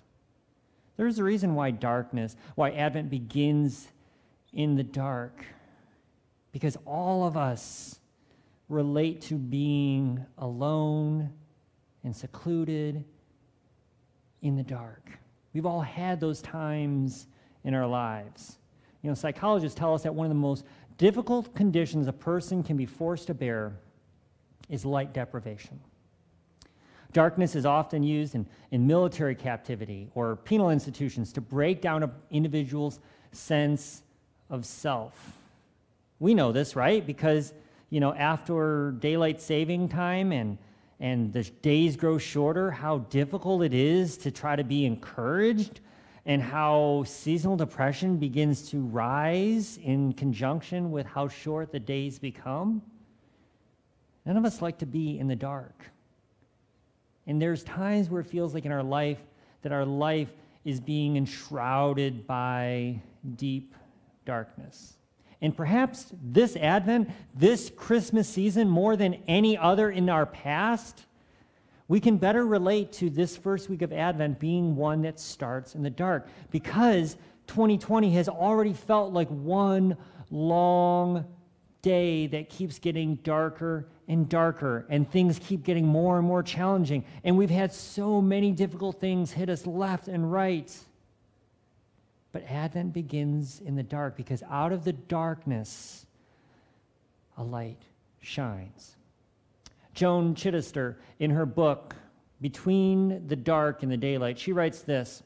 There's 0.97 1.19
a 1.19 1.23
reason 1.23 1.55
why 1.55 1.71
darkness, 1.71 2.35
why 2.55 2.71
Advent 2.71 3.09
begins 3.09 3.87
in 4.53 4.75
the 4.75 4.83
dark. 4.83 5.43
Because 6.51 6.77
all 6.85 7.25
of 7.25 7.35
us 7.35 7.99
relate 8.69 9.21
to 9.21 9.35
being 9.35 10.23
alone 10.37 11.31
and 12.03 12.15
secluded 12.15 13.03
in 14.41 14.55
the 14.55 14.63
dark. 14.63 15.09
We've 15.53 15.65
all 15.65 15.81
had 15.81 16.19
those 16.19 16.41
times 16.41 17.27
in 17.63 17.73
our 17.73 17.87
lives. 17.87 18.57
You 19.01 19.09
know, 19.09 19.15
psychologists 19.15 19.77
tell 19.77 19.93
us 19.93 20.03
that 20.03 20.13
one 20.13 20.25
of 20.25 20.29
the 20.29 20.35
most 20.35 20.65
difficult 20.97 21.53
conditions 21.55 22.07
a 22.07 22.13
person 22.13 22.63
can 22.63 22.77
be 22.77 22.85
forced 22.85 23.27
to 23.27 23.33
bear 23.33 23.73
is 24.69 24.85
light 24.85 25.13
deprivation. 25.13 25.79
Darkness 27.13 27.55
is 27.55 27.65
often 27.65 28.03
used 28.03 28.35
in, 28.35 28.45
in 28.71 28.87
military 28.87 29.35
captivity 29.35 30.09
or 30.15 30.35
penal 30.35 30.71
institutions 30.71 31.31
to 31.33 31.41
break 31.41 31.79
down 31.79 32.03
an 32.03 32.11
individual's 32.31 32.99
sense 33.31 34.01
of 34.49 34.65
self. 34.65 35.37
We 36.19 36.33
know 36.33 36.51
this, 36.51 36.75
right? 36.75 37.05
Because, 37.05 37.53
you 37.89 37.99
know, 37.99 38.13
after 38.13 38.95
daylight 38.99 39.41
saving 39.41 39.89
time 39.89 40.31
and, 40.31 40.57
and 40.99 41.31
the 41.31 41.43
days 41.43 41.95
grow 41.95 42.17
shorter, 42.17 42.71
how 42.71 42.99
difficult 42.99 43.63
it 43.63 43.73
is 43.73 44.17
to 44.19 44.31
try 44.31 44.55
to 44.55 44.63
be 44.63 44.85
encouraged 44.85 45.81
and 46.25 46.41
how 46.41 47.03
seasonal 47.05 47.57
depression 47.57 48.17
begins 48.17 48.69
to 48.69 48.79
rise 48.79 49.77
in 49.83 50.13
conjunction 50.13 50.91
with 50.91 51.05
how 51.05 51.27
short 51.27 51.71
the 51.71 51.79
days 51.79 52.17
become. 52.17 52.81
None 54.25 54.37
of 54.37 54.45
us 54.45 54.61
like 54.61 54.77
to 54.79 54.85
be 54.85 55.19
in 55.19 55.27
the 55.27 55.35
dark. 55.35 55.92
And 57.27 57.41
there's 57.41 57.63
times 57.63 58.09
where 58.09 58.21
it 58.21 58.27
feels 58.27 58.53
like 58.53 58.65
in 58.65 58.71
our 58.71 58.83
life 58.83 59.19
that 59.61 59.71
our 59.71 59.85
life 59.85 60.29
is 60.65 60.79
being 60.79 61.17
enshrouded 61.17 62.27
by 62.27 63.01
deep 63.35 63.75
darkness. 64.25 64.97
And 65.41 65.55
perhaps 65.55 66.07
this 66.23 66.55
Advent, 66.55 67.09
this 67.35 67.71
Christmas 67.75 68.29
season, 68.29 68.69
more 68.69 68.95
than 68.95 69.15
any 69.27 69.57
other 69.57 69.91
in 69.91 70.09
our 70.09 70.25
past, 70.25 71.05
we 71.89 71.99
can 71.99 72.17
better 72.17 72.45
relate 72.45 72.93
to 72.93 73.09
this 73.09 73.35
first 73.35 73.69
week 73.69 73.81
of 73.81 73.91
Advent 73.91 74.39
being 74.39 74.75
one 74.75 75.01
that 75.01 75.19
starts 75.19 75.75
in 75.75 75.83
the 75.83 75.89
dark 75.89 76.27
because 76.49 77.17
2020 77.47 78.11
has 78.11 78.29
already 78.29 78.73
felt 78.73 79.11
like 79.11 79.27
one 79.27 79.97
long 80.31 81.25
day 81.83 82.25
that 82.27 82.49
keeps 82.49 82.79
getting 82.79 83.15
darker 83.17 83.85
and 84.07 84.27
darker, 84.27 84.85
and 84.89 85.09
things 85.09 85.39
keep 85.39 85.63
getting 85.63 85.85
more 85.85 86.17
and 86.17 86.27
more 86.27 86.41
challenging. 86.41 87.05
And 87.23 87.37
we've 87.37 87.51
had 87.51 87.71
so 87.71 88.19
many 88.19 88.51
difficult 88.51 88.99
things 88.99 89.31
hit 89.31 89.49
us 89.49 89.67
left 89.67 90.07
and 90.07 90.31
right. 90.31 90.75
But 92.31 92.43
Advent 92.49 92.93
begins 92.93 93.61
in 93.63 93.75
the 93.75 93.83
dark 93.83 94.17
because 94.17 94.41
out 94.49 94.71
of 94.71 94.83
the 94.83 94.93
darkness, 94.93 96.07
a 97.37 97.43
light 97.43 97.81
shines. 98.19 98.95
Joan 99.93 100.33
Chittister, 100.33 100.95
in 101.19 101.29
her 101.29 101.45
book, 101.45 101.95
Between 102.41 103.27
the 103.27 103.35
Dark 103.35 103.83
and 103.83 103.91
the 103.91 103.97
Daylight, 103.97 104.39
she 104.39 104.51
writes 104.51 104.81
this 104.81 105.21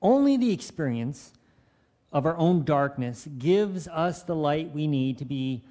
Only 0.00 0.38
the 0.38 0.50
experience 0.50 1.33
of 2.14 2.26
our 2.26 2.36
own 2.36 2.64
darkness 2.64 3.28
gives 3.38 3.88
us 3.88 4.22
the 4.22 4.36
light 4.36 4.72
we 4.72 4.86
need 4.86 5.18
to 5.18 5.24
be 5.24 5.62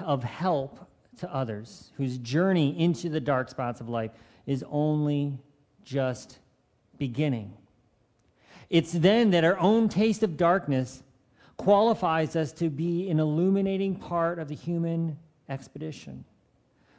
of 0.00 0.24
help 0.24 0.88
to 1.18 1.32
others 1.32 1.92
whose 1.98 2.16
journey 2.18 2.76
into 2.80 3.10
the 3.10 3.20
dark 3.20 3.50
spots 3.50 3.82
of 3.82 3.88
life 3.88 4.10
is 4.46 4.64
only 4.70 5.38
just 5.84 6.38
beginning. 6.98 7.52
It's 8.70 8.92
then 8.92 9.30
that 9.32 9.44
our 9.44 9.58
own 9.58 9.90
taste 9.90 10.22
of 10.22 10.38
darkness 10.38 11.02
qualifies 11.58 12.34
us 12.34 12.52
to 12.52 12.70
be 12.70 13.10
an 13.10 13.20
illuminating 13.20 13.94
part 13.94 14.38
of 14.38 14.48
the 14.48 14.54
human 14.54 15.18
expedition. 15.50 16.24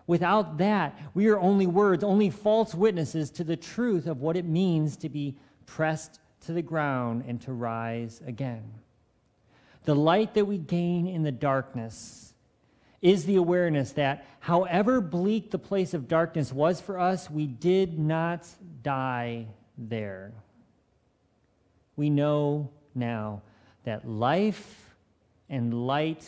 Without 0.06 0.60
that, 0.60 1.00
we 1.16 1.28
are 1.28 1.40
only 1.40 1.66
words, 1.66 2.04
only 2.04 2.30
false 2.30 2.76
witnesses 2.76 3.32
to 3.32 3.44
the 3.44 3.56
truth 3.56 4.06
of 4.06 4.22
what 4.22 4.38
it 4.38 4.46
means 4.46 4.96
to 4.98 5.10
be 5.10 5.36
pressed 5.66 6.20
to 6.42 6.54
the 6.54 6.62
ground 6.62 7.24
and 7.28 7.42
to 7.42 7.54
rise 7.54 8.22
again. 8.28 8.64
The 9.84 9.96
light 9.96 10.36
that 10.36 10.46
we 10.46 10.58
gain 10.58 11.08
in 11.08 11.24
the 11.24 11.32
darkness 11.32 12.34
is 13.02 13.26
the 13.26 13.38
awareness 13.38 13.94
that, 13.94 14.26
however 14.40 15.02
bleak 15.02 15.50
the 15.50 15.58
place 15.58 15.94
of 15.94 16.08
darkness 16.08 16.54
was 16.54 16.80
for 16.80 17.00
us, 17.00 17.32
we 17.32 17.48
did 17.48 17.98
not 17.98 18.48
die 18.84 19.48
there. 19.78 20.34
We 21.96 22.12
know 22.12 22.70
now 22.94 23.42
that 23.84 24.08
life 24.08 24.96
and 25.50 25.88
light 25.88 26.28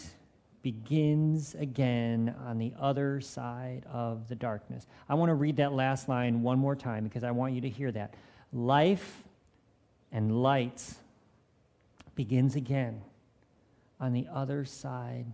begins 0.64 1.54
again 1.56 2.34
on 2.46 2.58
the 2.58 2.74
other 2.80 3.22
side 3.22 3.86
of 3.92 4.28
the 4.28 4.36
darkness. 4.36 4.88
I 5.08 5.14
want 5.14 5.30
to 5.30 5.36
read 5.36 5.58
that 5.58 5.74
last 5.74 6.10
line 6.10 6.42
one 6.42 6.58
more 6.58 6.76
time 6.76 7.04
because 7.04 7.24
I 7.24 7.32
want 7.32 7.54
you 7.54 7.62
to 7.62 7.70
hear 7.70 7.92
that. 7.92 8.16
Life 8.52 9.24
and 10.12 10.42
light 10.42 10.84
begins 12.16 12.56
again 12.56 13.02
on 14.04 14.12
the 14.12 14.28
other 14.34 14.66
side 14.66 15.26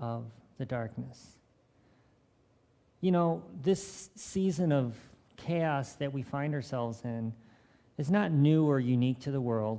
of 0.00 0.24
the 0.58 0.64
darkness. 0.66 1.36
You 3.00 3.12
know, 3.12 3.44
this 3.62 4.10
season 4.16 4.72
of 4.72 4.96
chaos 5.36 5.92
that 5.92 6.12
we 6.12 6.22
find 6.22 6.52
ourselves 6.52 7.02
in 7.04 7.32
is 7.98 8.10
not 8.10 8.32
new 8.32 8.68
or 8.68 8.80
unique 8.80 9.20
to 9.20 9.30
the 9.30 9.40
world. 9.40 9.78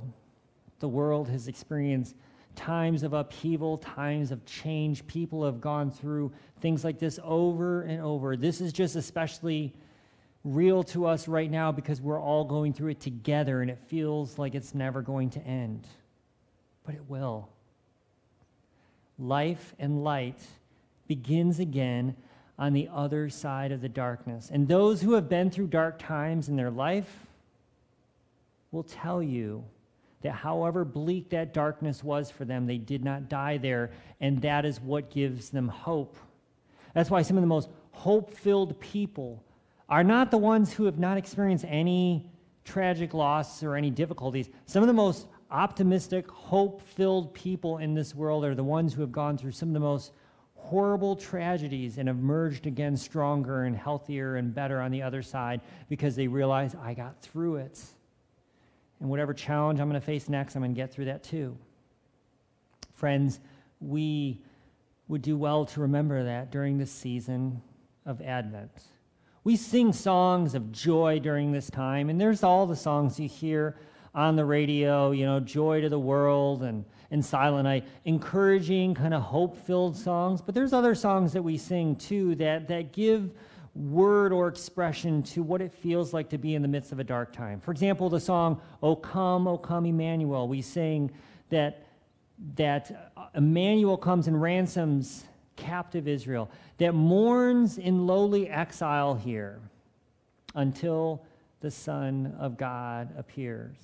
The 0.78 0.88
world 0.88 1.28
has 1.28 1.46
experienced 1.46 2.16
times 2.56 3.02
of 3.02 3.12
upheaval, 3.12 3.76
times 3.76 4.32
of 4.32 4.42
change. 4.46 5.06
People 5.06 5.44
have 5.44 5.60
gone 5.60 5.90
through 5.90 6.32
things 6.62 6.84
like 6.84 6.98
this 6.98 7.20
over 7.22 7.82
and 7.82 8.00
over. 8.00 8.34
This 8.34 8.62
is 8.62 8.72
just 8.72 8.96
especially 8.96 9.74
real 10.42 10.82
to 10.84 11.04
us 11.04 11.28
right 11.28 11.50
now 11.50 11.70
because 11.70 12.00
we're 12.00 12.20
all 12.20 12.46
going 12.46 12.72
through 12.72 12.92
it 12.92 13.00
together 13.00 13.60
and 13.60 13.70
it 13.70 13.78
feels 13.88 14.38
like 14.38 14.54
it's 14.54 14.74
never 14.74 15.02
going 15.02 15.28
to 15.28 15.40
end. 15.40 15.86
But 16.86 16.94
it 16.94 17.04
will 17.08 17.50
life 19.18 19.74
and 19.78 20.04
light 20.04 20.40
begins 21.06 21.58
again 21.58 22.14
on 22.58 22.72
the 22.72 22.88
other 22.92 23.28
side 23.28 23.72
of 23.72 23.80
the 23.80 23.88
darkness. 23.88 24.50
And 24.52 24.66
those 24.66 25.00
who 25.00 25.12
have 25.12 25.28
been 25.28 25.50
through 25.50 25.68
dark 25.68 25.98
times 25.98 26.48
in 26.48 26.56
their 26.56 26.70
life 26.70 27.26
will 28.70 28.82
tell 28.82 29.22
you 29.22 29.64
that 30.22 30.32
however 30.32 30.84
bleak 30.84 31.30
that 31.30 31.54
darkness 31.54 32.02
was 32.02 32.30
for 32.30 32.44
them, 32.44 32.66
they 32.66 32.78
did 32.78 33.04
not 33.04 33.28
die 33.28 33.56
there, 33.56 33.90
and 34.20 34.42
that 34.42 34.64
is 34.64 34.80
what 34.80 35.10
gives 35.10 35.50
them 35.50 35.68
hope. 35.68 36.16
That's 36.94 37.10
why 37.10 37.22
some 37.22 37.36
of 37.36 37.42
the 37.42 37.48
most 37.48 37.68
hope 37.92 38.34
filled 38.34 38.78
people 38.80 39.42
are 39.88 40.04
not 40.04 40.30
the 40.30 40.38
ones 40.38 40.72
who 40.72 40.84
have 40.84 40.98
not 40.98 41.16
experienced 41.16 41.64
any 41.68 42.30
tragic 42.64 43.14
loss 43.14 43.62
or 43.62 43.76
any 43.76 43.90
difficulties. 43.90 44.50
Some 44.66 44.82
of 44.82 44.88
the 44.88 44.92
most 44.92 45.26
optimistic, 45.50 46.30
hope 46.30 46.82
filled 46.82 47.32
people 47.34 47.78
in 47.78 47.94
this 47.94 48.14
world 48.14 48.44
are 48.44 48.54
the 48.54 48.64
ones 48.64 48.92
who 48.92 49.00
have 49.00 49.12
gone 49.12 49.38
through 49.38 49.52
some 49.52 49.70
of 49.70 49.74
the 49.74 49.80
most 49.80 50.12
horrible 50.54 51.16
tragedies 51.16 51.98
and 51.98 52.08
have 52.08 52.18
emerged 52.18 52.66
again 52.66 52.96
stronger 52.96 53.64
and 53.64 53.76
healthier 53.76 54.36
and 54.36 54.54
better 54.54 54.80
on 54.80 54.90
the 54.90 55.02
other 55.02 55.22
side 55.22 55.60
because 55.88 56.14
they 56.16 56.26
realize 56.26 56.74
I 56.74 56.94
got 56.94 57.20
through 57.22 57.56
it. 57.56 57.80
And 59.00 59.08
whatever 59.08 59.32
challenge 59.32 59.80
I'm 59.80 59.88
going 59.88 60.00
to 60.00 60.04
face 60.04 60.28
next, 60.28 60.56
I'm 60.56 60.62
going 60.62 60.74
to 60.74 60.76
get 60.76 60.92
through 60.92 61.06
that 61.06 61.22
too. 61.22 61.56
Friends, 62.92 63.40
we 63.80 64.42
would 65.06 65.22
do 65.22 65.36
well 65.38 65.64
to 65.64 65.80
remember 65.80 66.24
that 66.24 66.50
during 66.50 66.76
this 66.76 66.90
season 66.90 67.62
of 68.04 68.20
Advent. 68.20 68.82
We 69.44 69.56
sing 69.56 69.92
songs 69.92 70.54
of 70.54 70.72
joy 70.72 71.20
during 71.20 71.52
this 71.52 71.70
time, 71.70 72.10
and 72.10 72.20
there's 72.20 72.42
all 72.42 72.66
the 72.66 72.76
songs 72.76 73.18
you 73.18 73.28
hear 73.28 73.76
on 74.18 74.34
the 74.34 74.44
radio, 74.44 75.12
you 75.12 75.24
know, 75.24 75.38
Joy 75.38 75.80
to 75.80 75.88
the 75.88 75.98
World 75.98 76.64
and, 76.64 76.84
and 77.12 77.24
Silent 77.24 77.62
Night, 77.62 77.86
encouraging, 78.04 78.92
kind 78.92 79.14
of 79.14 79.22
hope 79.22 79.56
filled 79.64 79.96
songs. 79.96 80.42
But 80.42 80.56
there's 80.56 80.72
other 80.72 80.96
songs 80.96 81.32
that 81.34 81.42
we 81.42 81.56
sing 81.56 81.94
too 81.94 82.34
that, 82.34 82.66
that 82.66 82.92
give 82.92 83.30
word 83.76 84.32
or 84.32 84.48
expression 84.48 85.22
to 85.22 85.44
what 85.44 85.60
it 85.60 85.72
feels 85.72 86.12
like 86.12 86.28
to 86.30 86.36
be 86.36 86.56
in 86.56 86.62
the 86.62 86.68
midst 86.68 86.90
of 86.90 86.98
a 86.98 87.04
dark 87.04 87.32
time. 87.32 87.60
For 87.60 87.70
example, 87.70 88.08
the 88.08 88.18
song, 88.18 88.60
O 88.82 88.96
Come, 88.96 89.46
O 89.46 89.56
Come 89.56 89.86
Emmanuel, 89.86 90.48
we 90.48 90.62
sing 90.62 91.12
that, 91.50 91.86
that 92.56 93.12
Emmanuel 93.36 93.96
comes 93.96 94.26
and 94.26 94.42
ransoms 94.42 95.26
captive 95.54 96.08
Israel, 96.08 96.50
that 96.78 96.92
mourns 96.92 97.78
in 97.78 98.04
lowly 98.08 98.48
exile 98.48 99.14
here 99.14 99.60
until 100.56 101.24
the 101.60 101.70
Son 101.70 102.34
of 102.40 102.56
God 102.56 103.14
appears. 103.16 103.76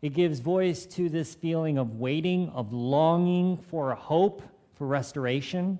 It 0.00 0.10
gives 0.10 0.38
voice 0.38 0.86
to 0.86 1.08
this 1.08 1.34
feeling 1.34 1.76
of 1.76 1.98
waiting, 1.98 2.50
of 2.50 2.72
longing 2.72 3.56
for 3.56 3.90
a 3.90 3.96
hope, 3.96 4.42
for 4.74 4.86
restoration. 4.86 5.78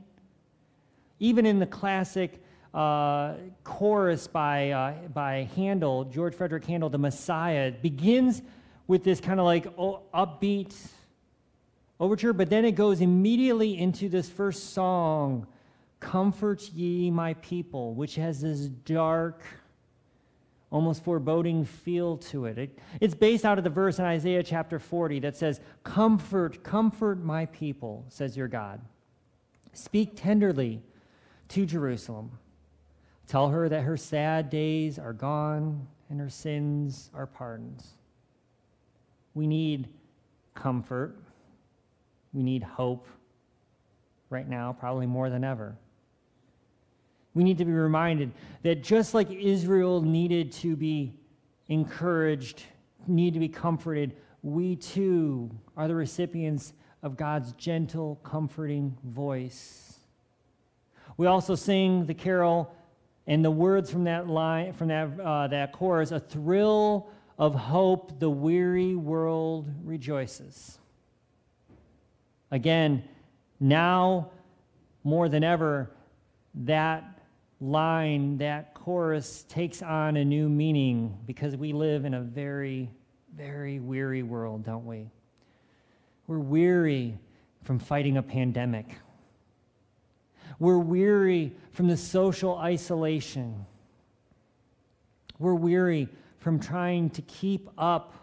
Even 1.21 1.47
in 1.47 1.61
the 1.61 1.67
classic 1.67 2.43
uh, 2.75 3.35
chorus 3.63 4.27
by, 4.27 4.71
uh, 4.71 4.93
by 5.15 5.49
Handel, 5.55 6.05
George 6.05 6.35
Frederick 6.35 6.65
Handel, 6.65 6.89
The 6.89 6.99
Messiah, 6.99 7.71
begins 7.71 8.43
with 8.89 9.05
this 9.05 9.21
kind 9.21 9.39
of 9.39 9.47
like 9.47 9.67
oh, 9.79 10.03
upbeat 10.13 10.75
overture, 12.01 12.33
but 12.33 12.51
then 12.51 12.65
it 12.65 12.73
goes 12.73 13.01
immediately 13.01 13.79
into 13.79 14.09
this 14.09 14.29
first 14.29 14.73
song, 14.73 15.47
Comfort 16.01 16.69
Ye 16.71 17.11
My 17.11 17.35
People, 17.35 17.95
which 17.95 18.17
has 18.17 18.41
this 18.41 18.61
dark, 18.61 19.43
almost 20.71 21.03
foreboding 21.03 21.65
feel 21.65 22.19
to 22.19 22.45
it. 22.45 22.59
it. 22.59 22.79
It's 23.01 23.15
based 23.15 23.45
out 23.45 23.59
of 23.59 23.65
the 23.65 23.71
verse 23.71 23.99
in 23.99 24.05
Isaiah 24.05 24.43
chapter 24.43 24.79
40 24.79 25.21
that 25.21 25.37
says, 25.37 25.61
Comfort, 25.83 26.63
comfort 26.63 27.23
my 27.23 27.47
people, 27.47 28.05
says 28.09 28.37
your 28.37 28.49
God. 28.49 28.81
Speak 29.73 30.13
tenderly 30.15 30.83
to 31.49 31.65
Jerusalem. 31.65 32.33
Tell 33.27 33.49
her 33.49 33.69
that 33.69 33.83
her 33.83 33.97
sad 33.97 34.51
days 34.51 34.99
are 34.99 35.13
gone 35.13 35.87
and 36.11 36.21
her 36.21 36.31
sins 36.31 37.11
are 37.15 37.27
pardoned. 37.27 37.83
We 39.35 39.47
need 39.47 39.89
comfort. 40.55 41.17
We 42.33 42.43
need 42.43 42.63
hope 42.63 43.07
right 44.31 44.49
now, 44.49 44.77
probably 44.79 45.07
more 45.07 45.31
than 45.31 45.45
ever. 45.45 45.77
We 47.35 47.45
need 47.45 47.59
to 47.59 47.65
be 47.65 47.73
reminded 47.73 48.33
that 48.63 48.83
just 48.83 49.15
like 49.15 49.31
Israel 49.31 50.01
needed 50.01 50.53
to 50.53 50.77
be 50.77 51.15
encouraged, 51.69 52.63
need 53.07 53.35
to 53.35 53.41
be 53.41 53.49
comforted, 53.49 54.17
we 54.43 54.77
too 54.77 55.51
are 55.77 55.89
the 55.89 55.95
recipients 55.95 56.73
of 57.03 57.17
God's 57.17 57.53
gentle, 57.53 58.17
comforting 58.23 58.97
voice. 59.05 60.01
We 61.17 61.27
also 61.27 61.55
sing 61.55 62.07
the 62.07 62.15
carol 62.15 62.75
and 63.27 63.45
the 63.45 63.51
words 63.51 63.91
from 63.91 64.05
that 64.05 64.29
line, 64.29 64.73
from 64.73 64.89
that, 64.89 65.21
uh, 65.21 65.49
that 65.49 65.73
chorus, 65.73 66.13
a 66.13 66.21
thrill 66.21 67.11
of 67.39 67.55
hope, 67.55 68.19
the 68.19 68.31
weary 68.31 68.95
world 68.95 69.69
rejoices. 69.85 70.79
Again, 72.51 73.05
now 73.61 74.31
more 75.05 75.29
than 75.29 75.45
ever, 75.45 75.91
that 76.55 77.18
line, 77.61 78.39
that 78.39 78.75
chorus 78.75 79.45
takes 79.49 79.83
on 79.83 80.17
a 80.17 80.25
new 80.25 80.49
meaning 80.49 81.19
because 81.27 81.57
we 81.57 81.73
live 81.73 82.05
in 82.05 82.15
a 82.15 82.21
very, 82.21 82.91
very 83.35 83.81
weary 83.81 84.23
world, 84.23 84.65
don't 84.65 84.87
we? 84.87 85.11
We're 86.27 86.39
weary 86.39 87.19
from 87.65 87.79
fighting 87.79 88.17
a 88.17 88.23
pandemic. 88.23 88.95
We're 90.59 90.79
weary 90.79 91.53
from 91.73 91.89
the 91.89 91.97
social 91.97 92.57
isolation. 92.57 93.67
We're 95.39 95.55
weary 95.55 96.09
from 96.39 96.61
trying 96.61 97.11
to 97.11 97.23
keep 97.23 97.69
up 97.79 98.15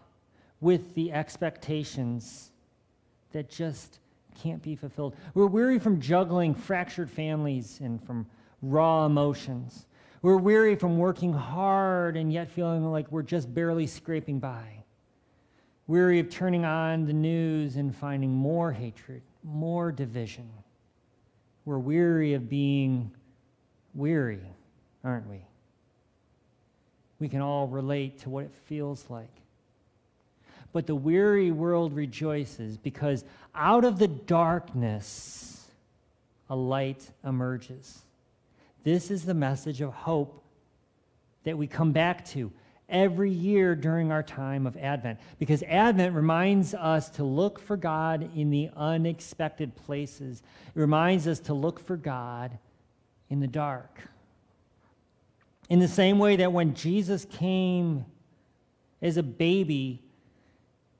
with 0.62 0.95
the 0.95 1.12
expectations 1.12 2.52
that 3.32 3.50
just 3.50 4.00
can't 4.41 4.62
be 4.62 4.76
fulfilled. 4.76 5.15
We're 5.34 5.48
weary 5.48 5.80
from 5.80 6.00
juggling 6.00 6.56
fractured 6.56 7.10
families 7.10 7.80
and 7.82 8.04
from 8.04 8.26
raw 8.69 9.06
emotions. 9.06 9.86
We're 10.21 10.38
weary 10.38 10.75
from 10.75 10.97
working 10.97 11.34
hard 11.34 12.17
and 12.17 12.34
yet 12.34 12.49
feeling 12.49 12.84
like 12.91 13.12
we're 13.12 13.21
just 13.21 13.54
barely 13.54 13.88
scraping 13.88 14.39
by. 14.39 14.84
Weary 15.88 16.19
of 16.19 16.30
turning 16.30 16.65
on 16.65 17.06
the 17.06 17.13
news 17.13 17.75
and 17.75 17.95
finding 17.95 18.32
more 18.32 18.71
hatred, 18.71 19.21
more 19.43 19.91
division. 19.91 20.49
We're 21.63 21.78
weary 21.78 22.34
of 22.34 22.49
being 22.49 23.12
weary, 23.93 24.41
aren't 25.04 25.30
we? 25.30 25.41
We 27.19 27.30
can 27.30 27.41
all 27.41 27.67
relate 27.67 28.19
to 28.19 28.30
what 28.30 28.45
it 28.45 28.51
feels 28.65 29.06
like. 29.10 29.30
But 30.73 30.88
the 30.88 30.95
weary 30.95 31.51
world 31.51 31.93
rejoices 31.93 32.78
because 32.78 33.23
out 33.54 33.86
of 33.86 33.99
the 33.99 34.08
darkness, 34.08 35.69
a 36.49 36.56
light 36.56 37.10
emerges. 37.23 38.05
This 38.86 39.10
is 39.10 39.26
the 39.26 39.34
message 39.34 39.82
of 39.82 39.91
hope 39.91 40.43
that 41.43 41.58
we 41.58 41.65
come 41.65 41.91
back 41.91 42.24
to 42.28 42.52
every 42.88 43.32
year 43.32 43.74
during 43.74 44.12
our 44.12 44.21
time 44.21 44.67
of 44.67 44.78
Advent. 44.78 45.19
Because 45.39 45.63
Advent 45.63 46.13
reminds 46.13 46.76
us 46.76 47.10
to 47.10 47.24
look 47.24 47.60
for 47.60 47.78
God 47.78 48.30
in 48.36 48.52
the 48.52 48.69
unexpected 48.76 49.76
places, 49.76 50.43
it 50.67 50.80
reminds 50.80 51.28
us 51.28 51.39
to 51.39 51.56
look 51.56 51.80
for 51.80 51.98
God 51.98 52.60
in 53.32 53.39
the 53.39 53.48
dark. 53.48 54.02
In 55.67 55.80
the 55.80 55.88
same 55.88 56.19
way 56.19 56.36
that 56.36 56.54
when 56.54 56.76
Jesus 56.76 57.26
came 57.26 58.06
as 59.02 59.17
a 59.17 59.24
baby, 59.24 60.04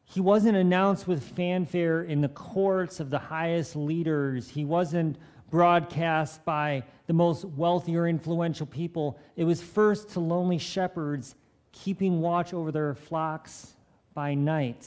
he 0.06 0.22
wasn't 0.22 0.58
announced 0.58 1.08
with 1.08 1.24
fanfare 1.24 2.02
in 2.02 2.22
the 2.22 2.30
courts 2.30 3.00
of 3.00 3.12
the 3.12 3.20
highest 3.20 3.76
leaders. 3.76 4.50
He 4.50 4.66
wasn't 4.66 5.18
broadcast 5.56 6.44
by 6.44 6.84
the 7.08 7.14
most 7.14 7.46
wealthy 7.46 7.96
or 7.96 8.10
influential 8.10 8.66
people. 8.66 9.18
It 9.38 9.46
was 9.46 9.62
first 9.62 10.10
to 10.10 10.20
lonely 10.20 10.58
shepherds 10.58 11.34
keeping 11.72 12.20
watch 12.20 12.54
over 12.54 12.74
their 12.74 12.94
flocks 12.94 13.74
by 14.14 14.34
night. 14.34 14.86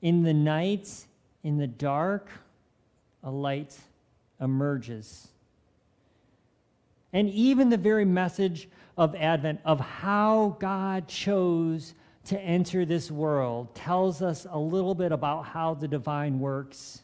In 0.00 0.22
the 0.22 0.32
night, 0.32 0.88
in 1.42 1.58
the 1.58 1.66
dark, 1.66 2.30
a 3.24 3.30
light 3.32 3.76
emerges. 4.40 5.26
And 7.12 7.28
even 7.30 7.68
the 7.68 7.76
very 7.76 8.04
message 8.04 8.68
of 8.96 9.16
Advent, 9.16 9.58
of 9.64 9.80
how 9.80 10.56
God 10.60 11.08
chose 11.08 11.94
to 12.26 12.40
enter 12.40 12.84
this 12.84 13.10
world, 13.10 13.74
tells 13.74 14.22
us 14.22 14.46
a 14.48 14.58
little 14.58 14.94
bit 14.94 15.10
about 15.10 15.46
how 15.46 15.74
the 15.74 15.88
divine 15.88 16.38
works 16.38 17.02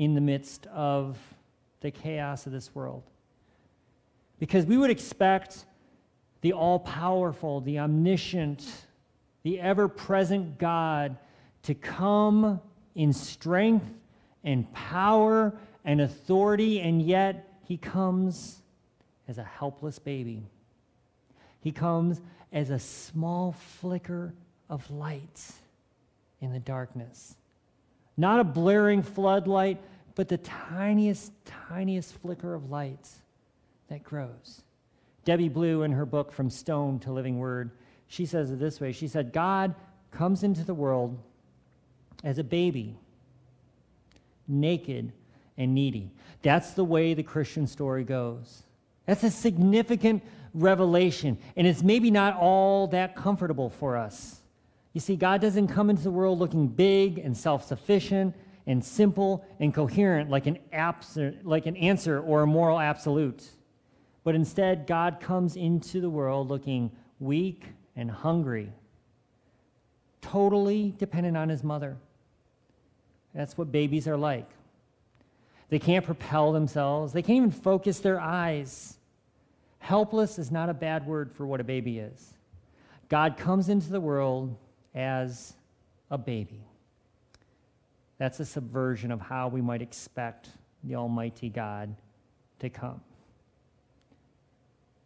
in 0.00 0.14
the 0.14 0.20
midst 0.20 0.66
of 0.68 1.18
the 1.82 1.90
chaos 1.90 2.46
of 2.46 2.52
this 2.52 2.74
world. 2.74 3.02
Because 4.38 4.64
we 4.64 4.78
would 4.78 4.88
expect 4.88 5.66
the 6.40 6.54
all 6.54 6.78
powerful, 6.78 7.60
the 7.60 7.78
omniscient, 7.78 8.66
the 9.42 9.60
ever 9.60 9.88
present 9.88 10.58
God 10.58 11.18
to 11.64 11.74
come 11.74 12.62
in 12.94 13.12
strength 13.12 13.84
and 14.42 14.72
power 14.72 15.52
and 15.84 16.00
authority, 16.00 16.80
and 16.80 17.02
yet 17.02 17.52
he 17.64 17.76
comes 17.76 18.62
as 19.28 19.36
a 19.36 19.44
helpless 19.44 19.98
baby. 19.98 20.46
He 21.60 21.72
comes 21.72 22.22
as 22.54 22.70
a 22.70 22.78
small 22.78 23.52
flicker 23.52 24.32
of 24.70 24.90
light 24.90 25.52
in 26.40 26.54
the 26.54 26.58
darkness. 26.58 27.36
Not 28.16 28.40
a 28.40 28.44
blaring 28.44 29.02
floodlight, 29.02 29.80
but 30.14 30.28
the 30.28 30.38
tiniest, 30.38 31.32
tiniest 31.68 32.14
flicker 32.20 32.54
of 32.54 32.70
light 32.70 33.08
that 33.88 34.02
grows. 34.02 34.62
Debbie 35.24 35.48
Blue, 35.48 35.82
in 35.82 35.92
her 35.92 36.06
book 36.06 36.32
From 36.32 36.50
Stone 36.50 37.00
to 37.00 37.12
Living 37.12 37.38
Word, 37.38 37.70
she 38.06 38.26
says 38.26 38.50
it 38.50 38.58
this 38.58 38.80
way 38.80 38.92
She 38.92 39.08
said, 39.08 39.32
God 39.32 39.74
comes 40.10 40.42
into 40.42 40.64
the 40.64 40.74
world 40.74 41.18
as 42.24 42.38
a 42.38 42.44
baby, 42.44 42.98
naked 44.48 45.12
and 45.56 45.74
needy. 45.74 46.10
That's 46.42 46.72
the 46.72 46.84
way 46.84 47.14
the 47.14 47.22
Christian 47.22 47.66
story 47.66 48.04
goes. 48.04 48.62
That's 49.06 49.24
a 49.24 49.30
significant 49.30 50.22
revelation, 50.54 51.38
and 51.56 51.66
it's 51.66 51.82
maybe 51.82 52.10
not 52.10 52.36
all 52.36 52.88
that 52.88 53.14
comfortable 53.14 53.70
for 53.70 53.96
us. 53.96 54.39
You 54.92 55.00
see, 55.00 55.16
God 55.16 55.40
doesn't 55.40 55.68
come 55.68 55.88
into 55.88 56.02
the 56.02 56.10
world 56.10 56.38
looking 56.38 56.66
big 56.66 57.18
and 57.18 57.36
self 57.36 57.66
sufficient 57.66 58.34
and 58.66 58.84
simple 58.84 59.44
and 59.58 59.72
coherent 59.72 60.30
like 60.30 60.46
an, 60.46 60.58
abs- 60.72 61.18
like 61.42 61.66
an 61.66 61.76
answer 61.76 62.20
or 62.20 62.42
a 62.42 62.46
moral 62.46 62.78
absolute. 62.78 63.44
But 64.24 64.34
instead, 64.34 64.86
God 64.86 65.20
comes 65.20 65.56
into 65.56 66.00
the 66.00 66.10
world 66.10 66.48
looking 66.48 66.90
weak 67.18 67.64
and 67.96 68.10
hungry, 68.10 68.72
totally 70.20 70.94
dependent 70.98 71.36
on 71.36 71.48
his 71.48 71.64
mother. 71.64 71.96
That's 73.34 73.56
what 73.56 73.70
babies 73.70 74.08
are 74.08 74.16
like. 74.16 74.48
They 75.68 75.78
can't 75.78 76.04
propel 76.04 76.52
themselves, 76.52 77.12
they 77.12 77.22
can't 77.22 77.36
even 77.36 77.50
focus 77.50 78.00
their 78.00 78.20
eyes. 78.20 78.96
Helpless 79.78 80.38
is 80.38 80.50
not 80.50 80.68
a 80.68 80.74
bad 80.74 81.06
word 81.06 81.32
for 81.32 81.46
what 81.46 81.60
a 81.60 81.64
baby 81.64 82.00
is. 82.00 82.34
God 83.08 83.38
comes 83.38 83.68
into 83.70 83.90
the 83.90 84.00
world 84.00 84.54
as 84.94 85.54
a 86.10 86.18
baby. 86.18 86.64
That's 88.18 88.40
a 88.40 88.44
subversion 88.44 89.10
of 89.10 89.20
how 89.20 89.48
we 89.48 89.62
might 89.62 89.82
expect 89.82 90.50
the 90.84 90.96
Almighty 90.96 91.48
God 91.48 91.94
to 92.58 92.68
come. 92.68 93.00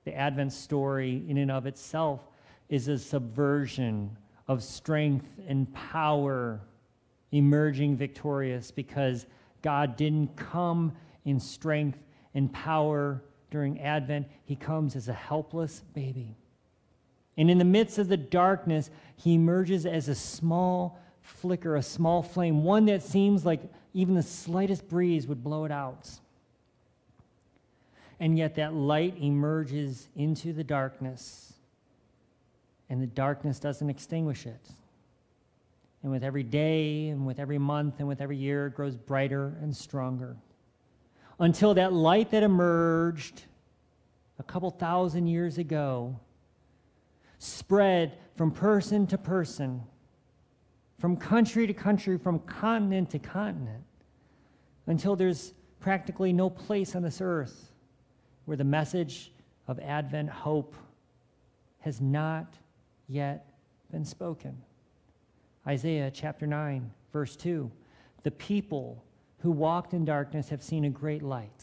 The 0.04 0.14
Advent 0.14 0.52
story, 0.52 1.24
in 1.28 1.38
and 1.38 1.50
of 1.50 1.66
itself, 1.66 2.20
is 2.68 2.88
a 2.88 2.98
subversion 2.98 4.16
of 4.48 4.62
strength 4.62 5.26
and 5.46 5.72
power 5.72 6.60
emerging 7.32 7.96
victorious 7.96 8.70
because 8.70 9.26
God 9.62 9.96
didn't 9.96 10.36
come 10.36 10.92
in 11.24 11.40
strength 11.40 11.98
and 12.34 12.52
power 12.52 13.22
during 13.50 13.80
Advent. 13.80 14.26
He 14.44 14.56
comes 14.56 14.96
as 14.96 15.08
a 15.08 15.12
helpless 15.12 15.82
baby. 15.94 16.36
And 17.36 17.50
in 17.50 17.58
the 17.58 17.64
midst 17.64 17.98
of 17.98 18.08
the 18.08 18.16
darkness, 18.16 18.90
he 19.16 19.34
emerges 19.34 19.86
as 19.86 20.08
a 20.08 20.14
small 20.14 21.00
flicker, 21.22 21.76
a 21.76 21.82
small 21.82 22.22
flame, 22.22 22.62
one 22.62 22.86
that 22.86 23.02
seems 23.02 23.44
like 23.44 23.60
even 23.92 24.14
the 24.14 24.22
slightest 24.22 24.88
breeze 24.88 25.26
would 25.26 25.42
blow 25.42 25.64
it 25.64 25.72
out. 25.72 26.10
And 28.20 28.38
yet 28.38 28.54
that 28.56 28.74
light 28.74 29.16
emerges 29.20 30.08
into 30.14 30.52
the 30.52 30.62
darkness, 30.62 31.54
and 32.88 33.02
the 33.02 33.06
darkness 33.06 33.58
doesn't 33.58 33.90
extinguish 33.90 34.46
it. 34.46 34.70
And 36.02 36.12
with 36.12 36.22
every 36.22 36.42
day, 36.42 37.08
and 37.08 37.26
with 37.26 37.40
every 37.40 37.58
month, 37.58 37.94
and 37.98 38.06
with 38.06 38.20
every 38.20 38.36
year, 38.36 38.66
it 38.66 38.74
grows 38.74 38.94
brighter 38.94 39.56
and 39.62 39.74
stronger. 39.74 40.36
Until 41.40 41.74
that 41.74 41.92
light 41.92 42.30
that 42.30 42.42
emerged 42.42 43.42
a 44.38 44.42
couple 44.42 44.70
thousand 44.70 45.26
years 45.26 45.58
ago 45.58 46.18
spread 47.44 48.16
from 48.36 48.50
person 48.50 49.06
to 49.06 49.18
person, 49.18 49.82
from 50.98 51.16
country 51.16 51.66
to 51.66 51.74
country, 51.74 52.16
from 52.16 52.38
continent 52.40 53.10
to 53.10 53.18
continent, 53.18 53.84
until 54.86 55.14
there's 55.14 55.52
practically 55.78 56.32
no 56.32 56.48
place 56.48 56.96
on 56.96 57.02
this 57.02 57.20
earth 57.20 57.70
where 58.46 58.56
the 58.56 58.64
message 58.64 59.32
of 59.68 59.78
Advent 59.80 60.30
hope 60.30 60.74
has 61.80 62.00
not 62.00 62.56
yet 63.08 63.46
been 63.90 64.04
spoken. 64.04 64.56
Isaiah 65.66 66.10
chapter 66.10 66.46
9, 66.46 66.90
verse 67.12 67.36
2 67.36 67.70
The 68.22 68.30
people 68.30 69.04
who 69.38 69.50
walked 69.50 69.92
in 69.92 70.06
darkness 70.06 70.48
have 70.48 70.62
seen 70.62 70.86
a 70.86 70.90
great 70.90 71.22
light. 71.22 71.62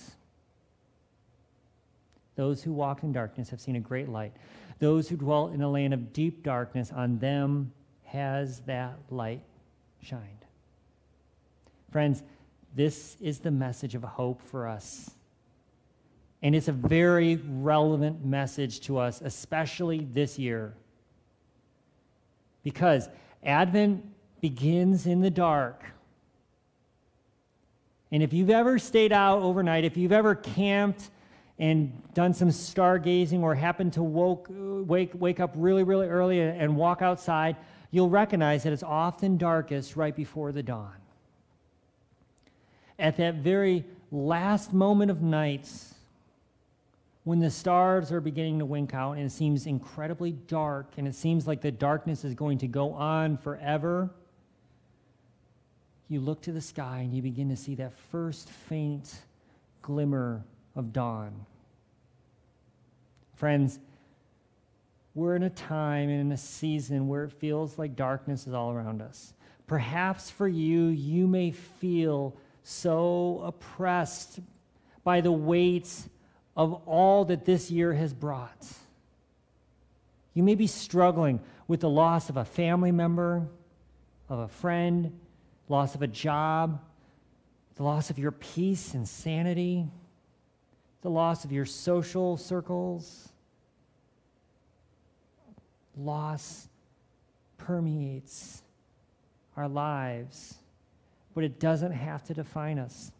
Those 2.35 2.63
who 2.63 2.71
walked 2.71 3.03
in 3.03 3.11
darkness 3.11 3.49
have 3.49 3.59
seen 3.59 3.75
a 3.75 3.79
great 3.79 4.09
light. 4.09 4.33
Those 4.79 5.09
who 5.09 5.17
dwell 5.17 5.49
in 5.49 5.61
a 5.61 5.69
land 5.69 5.93
of 5.93 6.13
deep 6.13 6.43
darkness, 6.43 6.91
on 6.91 7.19
them 7.19 7.71
has 8.05 8.61
that 8.61 8.95
light 9.09 9.41
shined. 10.01 10.45
Friends, 11.91 12.23
this 12.75 13.17
is 13.19 13.39
the 13.39 13.51
message 13.51 13.95
of 13.95 14.03
hope 14.03 14.41
for 14.41 14.67
us. 14.67 15.11
And 16.41 16.55
it's 16.55 16.67
a 16.67 16.73
very 16.73 17.35
relevant 17.35 18.25
message 18.25 18.79
to 18.81 18.97
us, 18.97 19.21
especially 19.21 20.07
this 20.11 20.39
year. 20.39 20.73
Because 22.63 23.09
Advent 23.43 24.03
begins 24.39 25.05
in 25.05 25.21
the 25.21 25.29
dark. 25.29 25.83
And 28.11 28.23
if 28.23 28.33
you've 28.33 28.49
ever 28.49 28.79
stayed 28.79 29.11
out 29.11 29.41
overnight, 29.41 29.85
if 29.85 29.95
you've 29.95 30.11
ever 30.11 30.35
camped 30.35 31.09
and 31.61 31.93
done 32.15 32.33
some 32.33 32.49
stargazing 32.49 33.41
or 33.41 33.53
happened 33.53 33.93
to 33.93 34.01
woke, 34.01 34.47
wake, 34.49 35.11
wake 35.13 35.39
up 35.39 35.51
really, 35.55 35.83
really 35.83 36.07
early 36.07 36.41
and 36.41 36.75
walk 36.75 37.03
outside, 37.03 37.55
you'll 37.91 38.09
recognize 38.09 38.63
that 38.63 38.73
it's 38.73 38.81
often 38.81 39.37
darkest 39.37 39.95
right 39.95 40.15
before 40.15 40.51
the 40.51 40.63
dawn. 40.63 40.95
At 42.97 43.17
that 43.17 43.35
very 43.35 43.85
last 44.11 44.73
moment 44.73 45.11
of 45.11 45.21
nights, 45.21 45.93
when 47.25 47.39
the 47.39 47.51
stars 47.51 48.11
are 48.11 48.21
beginning 48.21 48.57
to 48.57 48.65
wink 48.65 48.95
out 48.95 49.13
and 49.13 49.27
it 49.27 49.31
seems 49.31 49.67
incredibly 49.67 50.31
dark 50.31 50.87
and 50.97 51.07
it 51.07 51.13
seems 51.13 51.45
like 51.45 51.61
the 51.61 51.71
darkness 51.71 52.25
is 52.25 52.33
going 52.33 52.57
to 52.57 52.67
go 52.67 52.91
on 52.93 53.37
forever, 53.37 54.09
you 56.09 56.19
look 56.19 56.41
to 56.41 56.51
the 56.51 56.61
sky 56.61 57.01
and 57.01 57.13
you 57.13 57.21
begin 57.21 57.49
to 57.49 57.55
see 57.55 57.75
that 57.75 57.93
first 58.11 58.49
faint 58.49 59.13
glimmer 59.83 60.43
of 60.75 60.91
dawn. 60.91 61.45
Friends, 63.41 63.79
we're 65.15 65.35
in 65.35 65.41
a 65.41 65.49
time 65.49 66.09
and 66.09 66.21
in 66.21 66.31
a 66.31 66.37
season 66.37 67.07
where 67.07 67.23
it 67.23 67.31
feels 67.31 67.79
like 67.79 67.95
darkness 67.95 68.45
is 68.45 68.53
all 68.53 68.71
around 68.71 69.01
us. 69.01 69.33
Perhaps 69.65 70.29
for 70.29 70.47
you, 70.47 70.89
you 70.89 71.27
may 71.27 71.49
feel 71.49 72.35
so 72.61 73.41
oppressed 73.43 74.41
by 75.03 75.21
the 75.21 75.31
weight 75.31 75.91
of 76.55 76.83
all 76.85 77.25
that 77.25 77.43
this 77.43 77.71
year 77.71 77.95
has 77.95 78.13
brought. 78.13 78.67
You 80.35 80.43
may 80.43 80.53
be 80.53 80.67
struggling 80.67 81.39
with 81.67 81.79
the 81.79 81.89
loss 81.89 82.29
of 82.29 82.37
a 82.37 82.45
family 82.45 82.91
member, 82.91 83.47
of 84.29 84.37
a 84.37 84.49
friend, 84.49 85.19
loss 85.67 85.95
of 85.95 86.03
a 86.03 86.07
job, 86.07 86.79
the 87.73 87.81
loss 87.81 88.11
of 88.11 88.19
your 88.19 88.33
peace 88.33 88.93
and 88.93 89.09
sanity, 89.09 89.87
the 91.01 91.09
loss 91.09 91.43
of 91.43 91.51
your 91.51 91.65
social 91.65 92.37
circles, 92.37 93.29
loss 95.97 96.67
permeates 97.57 98.63
our 99.57 99.67
lives, 99.67 100.55
but 101.33 101.43
it 101.43 101.59
doesn't 101.59 101.91
have 101.91 102.23
to 102.25 102.33
define 102.33 102.79
us. 102.79 103.11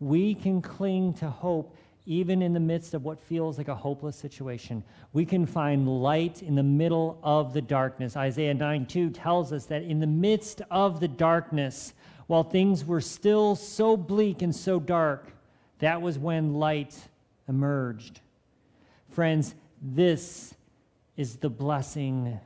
We 0.00 0.34
can 0.34 0.62
cling 0.62 1.14
to 1.14 1.30
hope 1.30 1.76
even 2.06 2.40
in 2.40 2.52
the 2.52 2.60
midst 2.60 2.94
of 2.94 3.04
what 3.04 3.18
feels 3.18 3.58
like 3.58 3.68
a 3.68 3.74
hopeless 3.74 4.16
situation. 4.16 4.82
We 5.12 5.24
can 5.24 5.44
find 5.44 5.88
light 6.02 6.42
in 6.42 6.54
the 6.54 6.62
middle 6.62 7.18
of 7.22 7.52
the 7.52 7.60
darkness. 7.60 8.16
Isaiah 8.16 8.54
9 8.54 8.86
2 8.86 9.10
tells 9.10 9.52
us 9.52 9.66
that 9.66 9.82
in 9.82 9.98
the 9.98 10.06
midst 10.06 10.62
of 10.70 11.00
the 11.00 11.08
darkness, 11.08 11.94
while 12.28 12.44
things 12.44 12.84
were 12.84 13.00
still 13.00 13.56
so 13.56 13.96
bleak 13.96 14.42
and 14.42 14.54
so 14.54 14.78
dark, 14.78 15.32
that 15.80 16.00
was 16.00 16.18
when 16.18 16.54
light 16.54 16.96
emerged. 17.48 18.20
Friends, 19.10 19.54
this 19.82 20.54
is 21.16 21.36
the 21.36 21.50
blessing, 21.50 22.38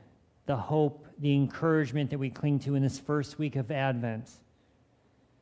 the 0.45 0.55
hope, 0.55 1.05
the 1.19 1.33
encouragement 1.33 2.09
that 2.09 2.19
we 2.19 2.29
cling 2.29 2.59
to 2.59 2.75
in 2.75 2.83
this 2.83 2.99
first 2.99 3.37
week 3.37 3.55
of 3.55 3.71
Advent. 3.71 4.29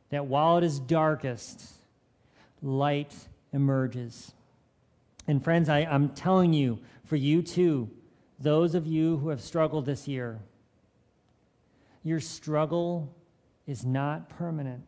That 0.10 0.26
while 0.26 0.58
it 0.58 0.64
is 0.64 0.80
darkest, 0.80 1.64
light 2.62 3.14
emerges. 3.54 4.34
And 5.28 5.44
friends, 5.44 5.70
I, 5.70 5.80
I'm 5.80 6.10
telling 6.10 6.54
you, 6.54 6.80
for 7.06 7.16
you 7.16 7.42
too, 7.42 7.90
those 8.40 8.74
of 8.74 8.88
you 8.88 9.18
who 9.18 9.30
have 9.30 9.42
struggled 9.42 9.86
this 9.86 10.08
year, 10.08 10.40
your 12.04 12.20
struggle 12.20 13.14
is 13.68 13.86
not 13.86 14.30
permanent. 14.30 14.84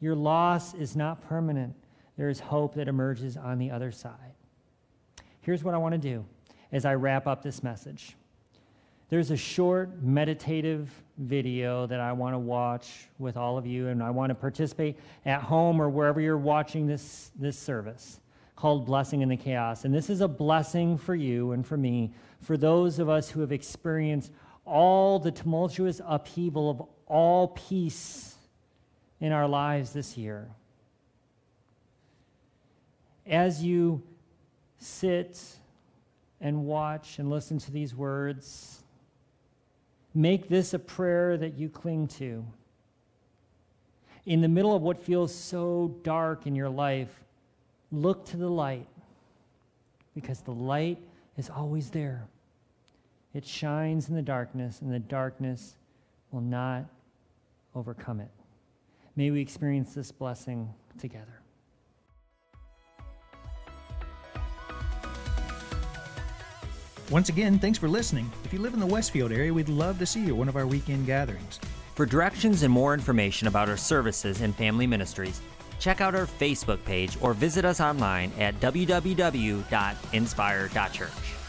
Your 0.00 0.14
loss 0.14 0.72
is 0.74 0.96
not 0.96 1.20
permanent. 1.28 1.74
There 2.16 2.28
is 2.28 2.40
hope 2.40 2.74
that 2.76 2.88
emerges 2.88 3.36
on 3.36 3.58
the 3.58 3.70
other 3.70 3.92
side. 3.92 4.34
Here's 5.42 5.64
what 5.64 5.74
I 5.74 5.78
want 5.78 5.92
to 5.92 5.98
do 5.98 6.24
as 6.72 6.84
I 6.84 6.94
wrap 6.94 7.26
up 7.26 7.42
this 7.42 7.62
message. 7.62 8.16
There's 9.08 9.32
a 9.32 9.36
short 9.36 10.02
meditative 10.02 10.88
video 11.18 11.86
that 11.86 11.98
I 11.98 12.12
want 12.12 12.34
to 12.34 12.38
watch 12.38 13.08
with 13.18 13.36
all 13.36 13.58
of 13.58 13.66
you, 13.66 13.88
and 13.88 14.02
I 14.02 14.10
want 14.10 14.30
to 14.30 14.36
participate 14.36 14.98
at 15.26 15.42
home 15.42 15.82
or 15.82 15.88
wherever 15.88 16.20
you're 16.20 16.38
watching 16.38 16.86
this, 16.86 17.32
this 17.38 17.58
service 17.58 18.20
called 18.54 18.86
Blessing 18.86 19.22
in 19.22 19.28
the 19.28 19.36
Chaos. 19.36 19.84
And 19.84 19.92
this 19.92 20.10
is 20.10 20.20
a 20.20 20.28
blessing 20.28 20.96
for 20.96 21.14
you 21.14 21.52
and 21.52 21.66
for 21.66 21.76
me, 21.76 22.12
for 22.40 22.56
those 22.56 22.98
of 22.98 23.08
us 23.08 23.28
who 23.28 23.40
have 23.40 23.52
experienced 23.52 24.32
all 24.64 25.18
the 25.18 25.32
tumultuous 25.32 26.00
upheaval 26.06 26.70
of 26.70 26.82
all 27.06 27.48
peace 27.48 28.36
in 29.18 29.32
our 29.32 29.48
lives 29.48 29.92
this 29.92 30.16
year. 30.16 30.48
As 33.26 33.62
you 33.62 34.02
sit 34.78 35.42
and 36.40 36.64
watch 36.64 37.18
and 37.18 37.30
listen 37.30 37.58
to 37.58 37.70
these 37.70 37.94
words. 37.94 38.82
Make 40.14 40.48
this 40.48 40.74
a 40.74 40.78
prayer 40.78 41.36
that 41.36 41.54
you 41.54 41.68
cling 41.68 42.08
to. 42.08 42.44
In 44.26 44.40
the 44.40 44.48
middle 44.48 44.74
of 44.74 44.82
what 44.82 45.02
feels 45.02 45.34
so 45.34 45.96
dark 46.02 46.46
in 46.46 46.54
your 46.54 46.68
life, 46.68 47.24
look 47.92 48.24
to 48.26 48.36
the 48.36 48.48
light 48.48 48.86
because 50.14 50.40
the 50.40 50.52
light 50.52 50.98
is 51.36 51.50
always 51.50 51.90
there. 51.90 52.26
It 53.32 53.46
shines 53.46 54.08
in 54.08 54.16
the 54.16 54.22
darkness, 54.22 54.80
and 54.80 54.92
the 54.92 54.98
darkness 54.98 55.76
will 56.32 56.40
not 56.40 56.84
overcome 57.74 58.20
it. 58.20 58.30
May 59.16 59.30
we 59.30 59.40
experience 59.40 59.94
this 59.94 60.10
blessing 60.10 60.72
together. 60.98 61.39
Once 67.10 67.28
again, 67.28 67.58
thanks 67.58 67.76
for 67.76 67.88
listening. 67.88 68.30
If 68.44 68.52
you 68.52 68.60
live 68.60 68.72
in 68.72 68.78
the 68.78 68.86
Westfield 68.86 69.32
area, 69.32 69.52
we'd 69.52 69.68
love 69.68 69.98
to 69.98 70.06
see 70.06 70.20
you 70.20 70.28
at 70.28 70.36
one 70.36 70.48
of 70.48 70.54
our 70.54 70.66
weekend 70.66 71.06
gatherings. 71.06 71.58
For 71.96 72.06
directions 72.06 72.62
and 72.62 72.72
more 72.72 72.94
information 72.94 73.48
about 73.48 73.68
our 73.68 73.76
services 73.76 74.42
and 74.42 74.54
family 74.54 74.86
ministries, 74.86 75.40
check 75.80 76.00
out 76.00 76.14
our 76.14 76.26
Facebook 76.26 76.84
page 76.84 77.18
or 77.20 77.34
visit 77.34 77.64
us 77.64 77.80
online 77.80 78.30
at 78.38 78.60
www.inspire.church. 78.60 81.39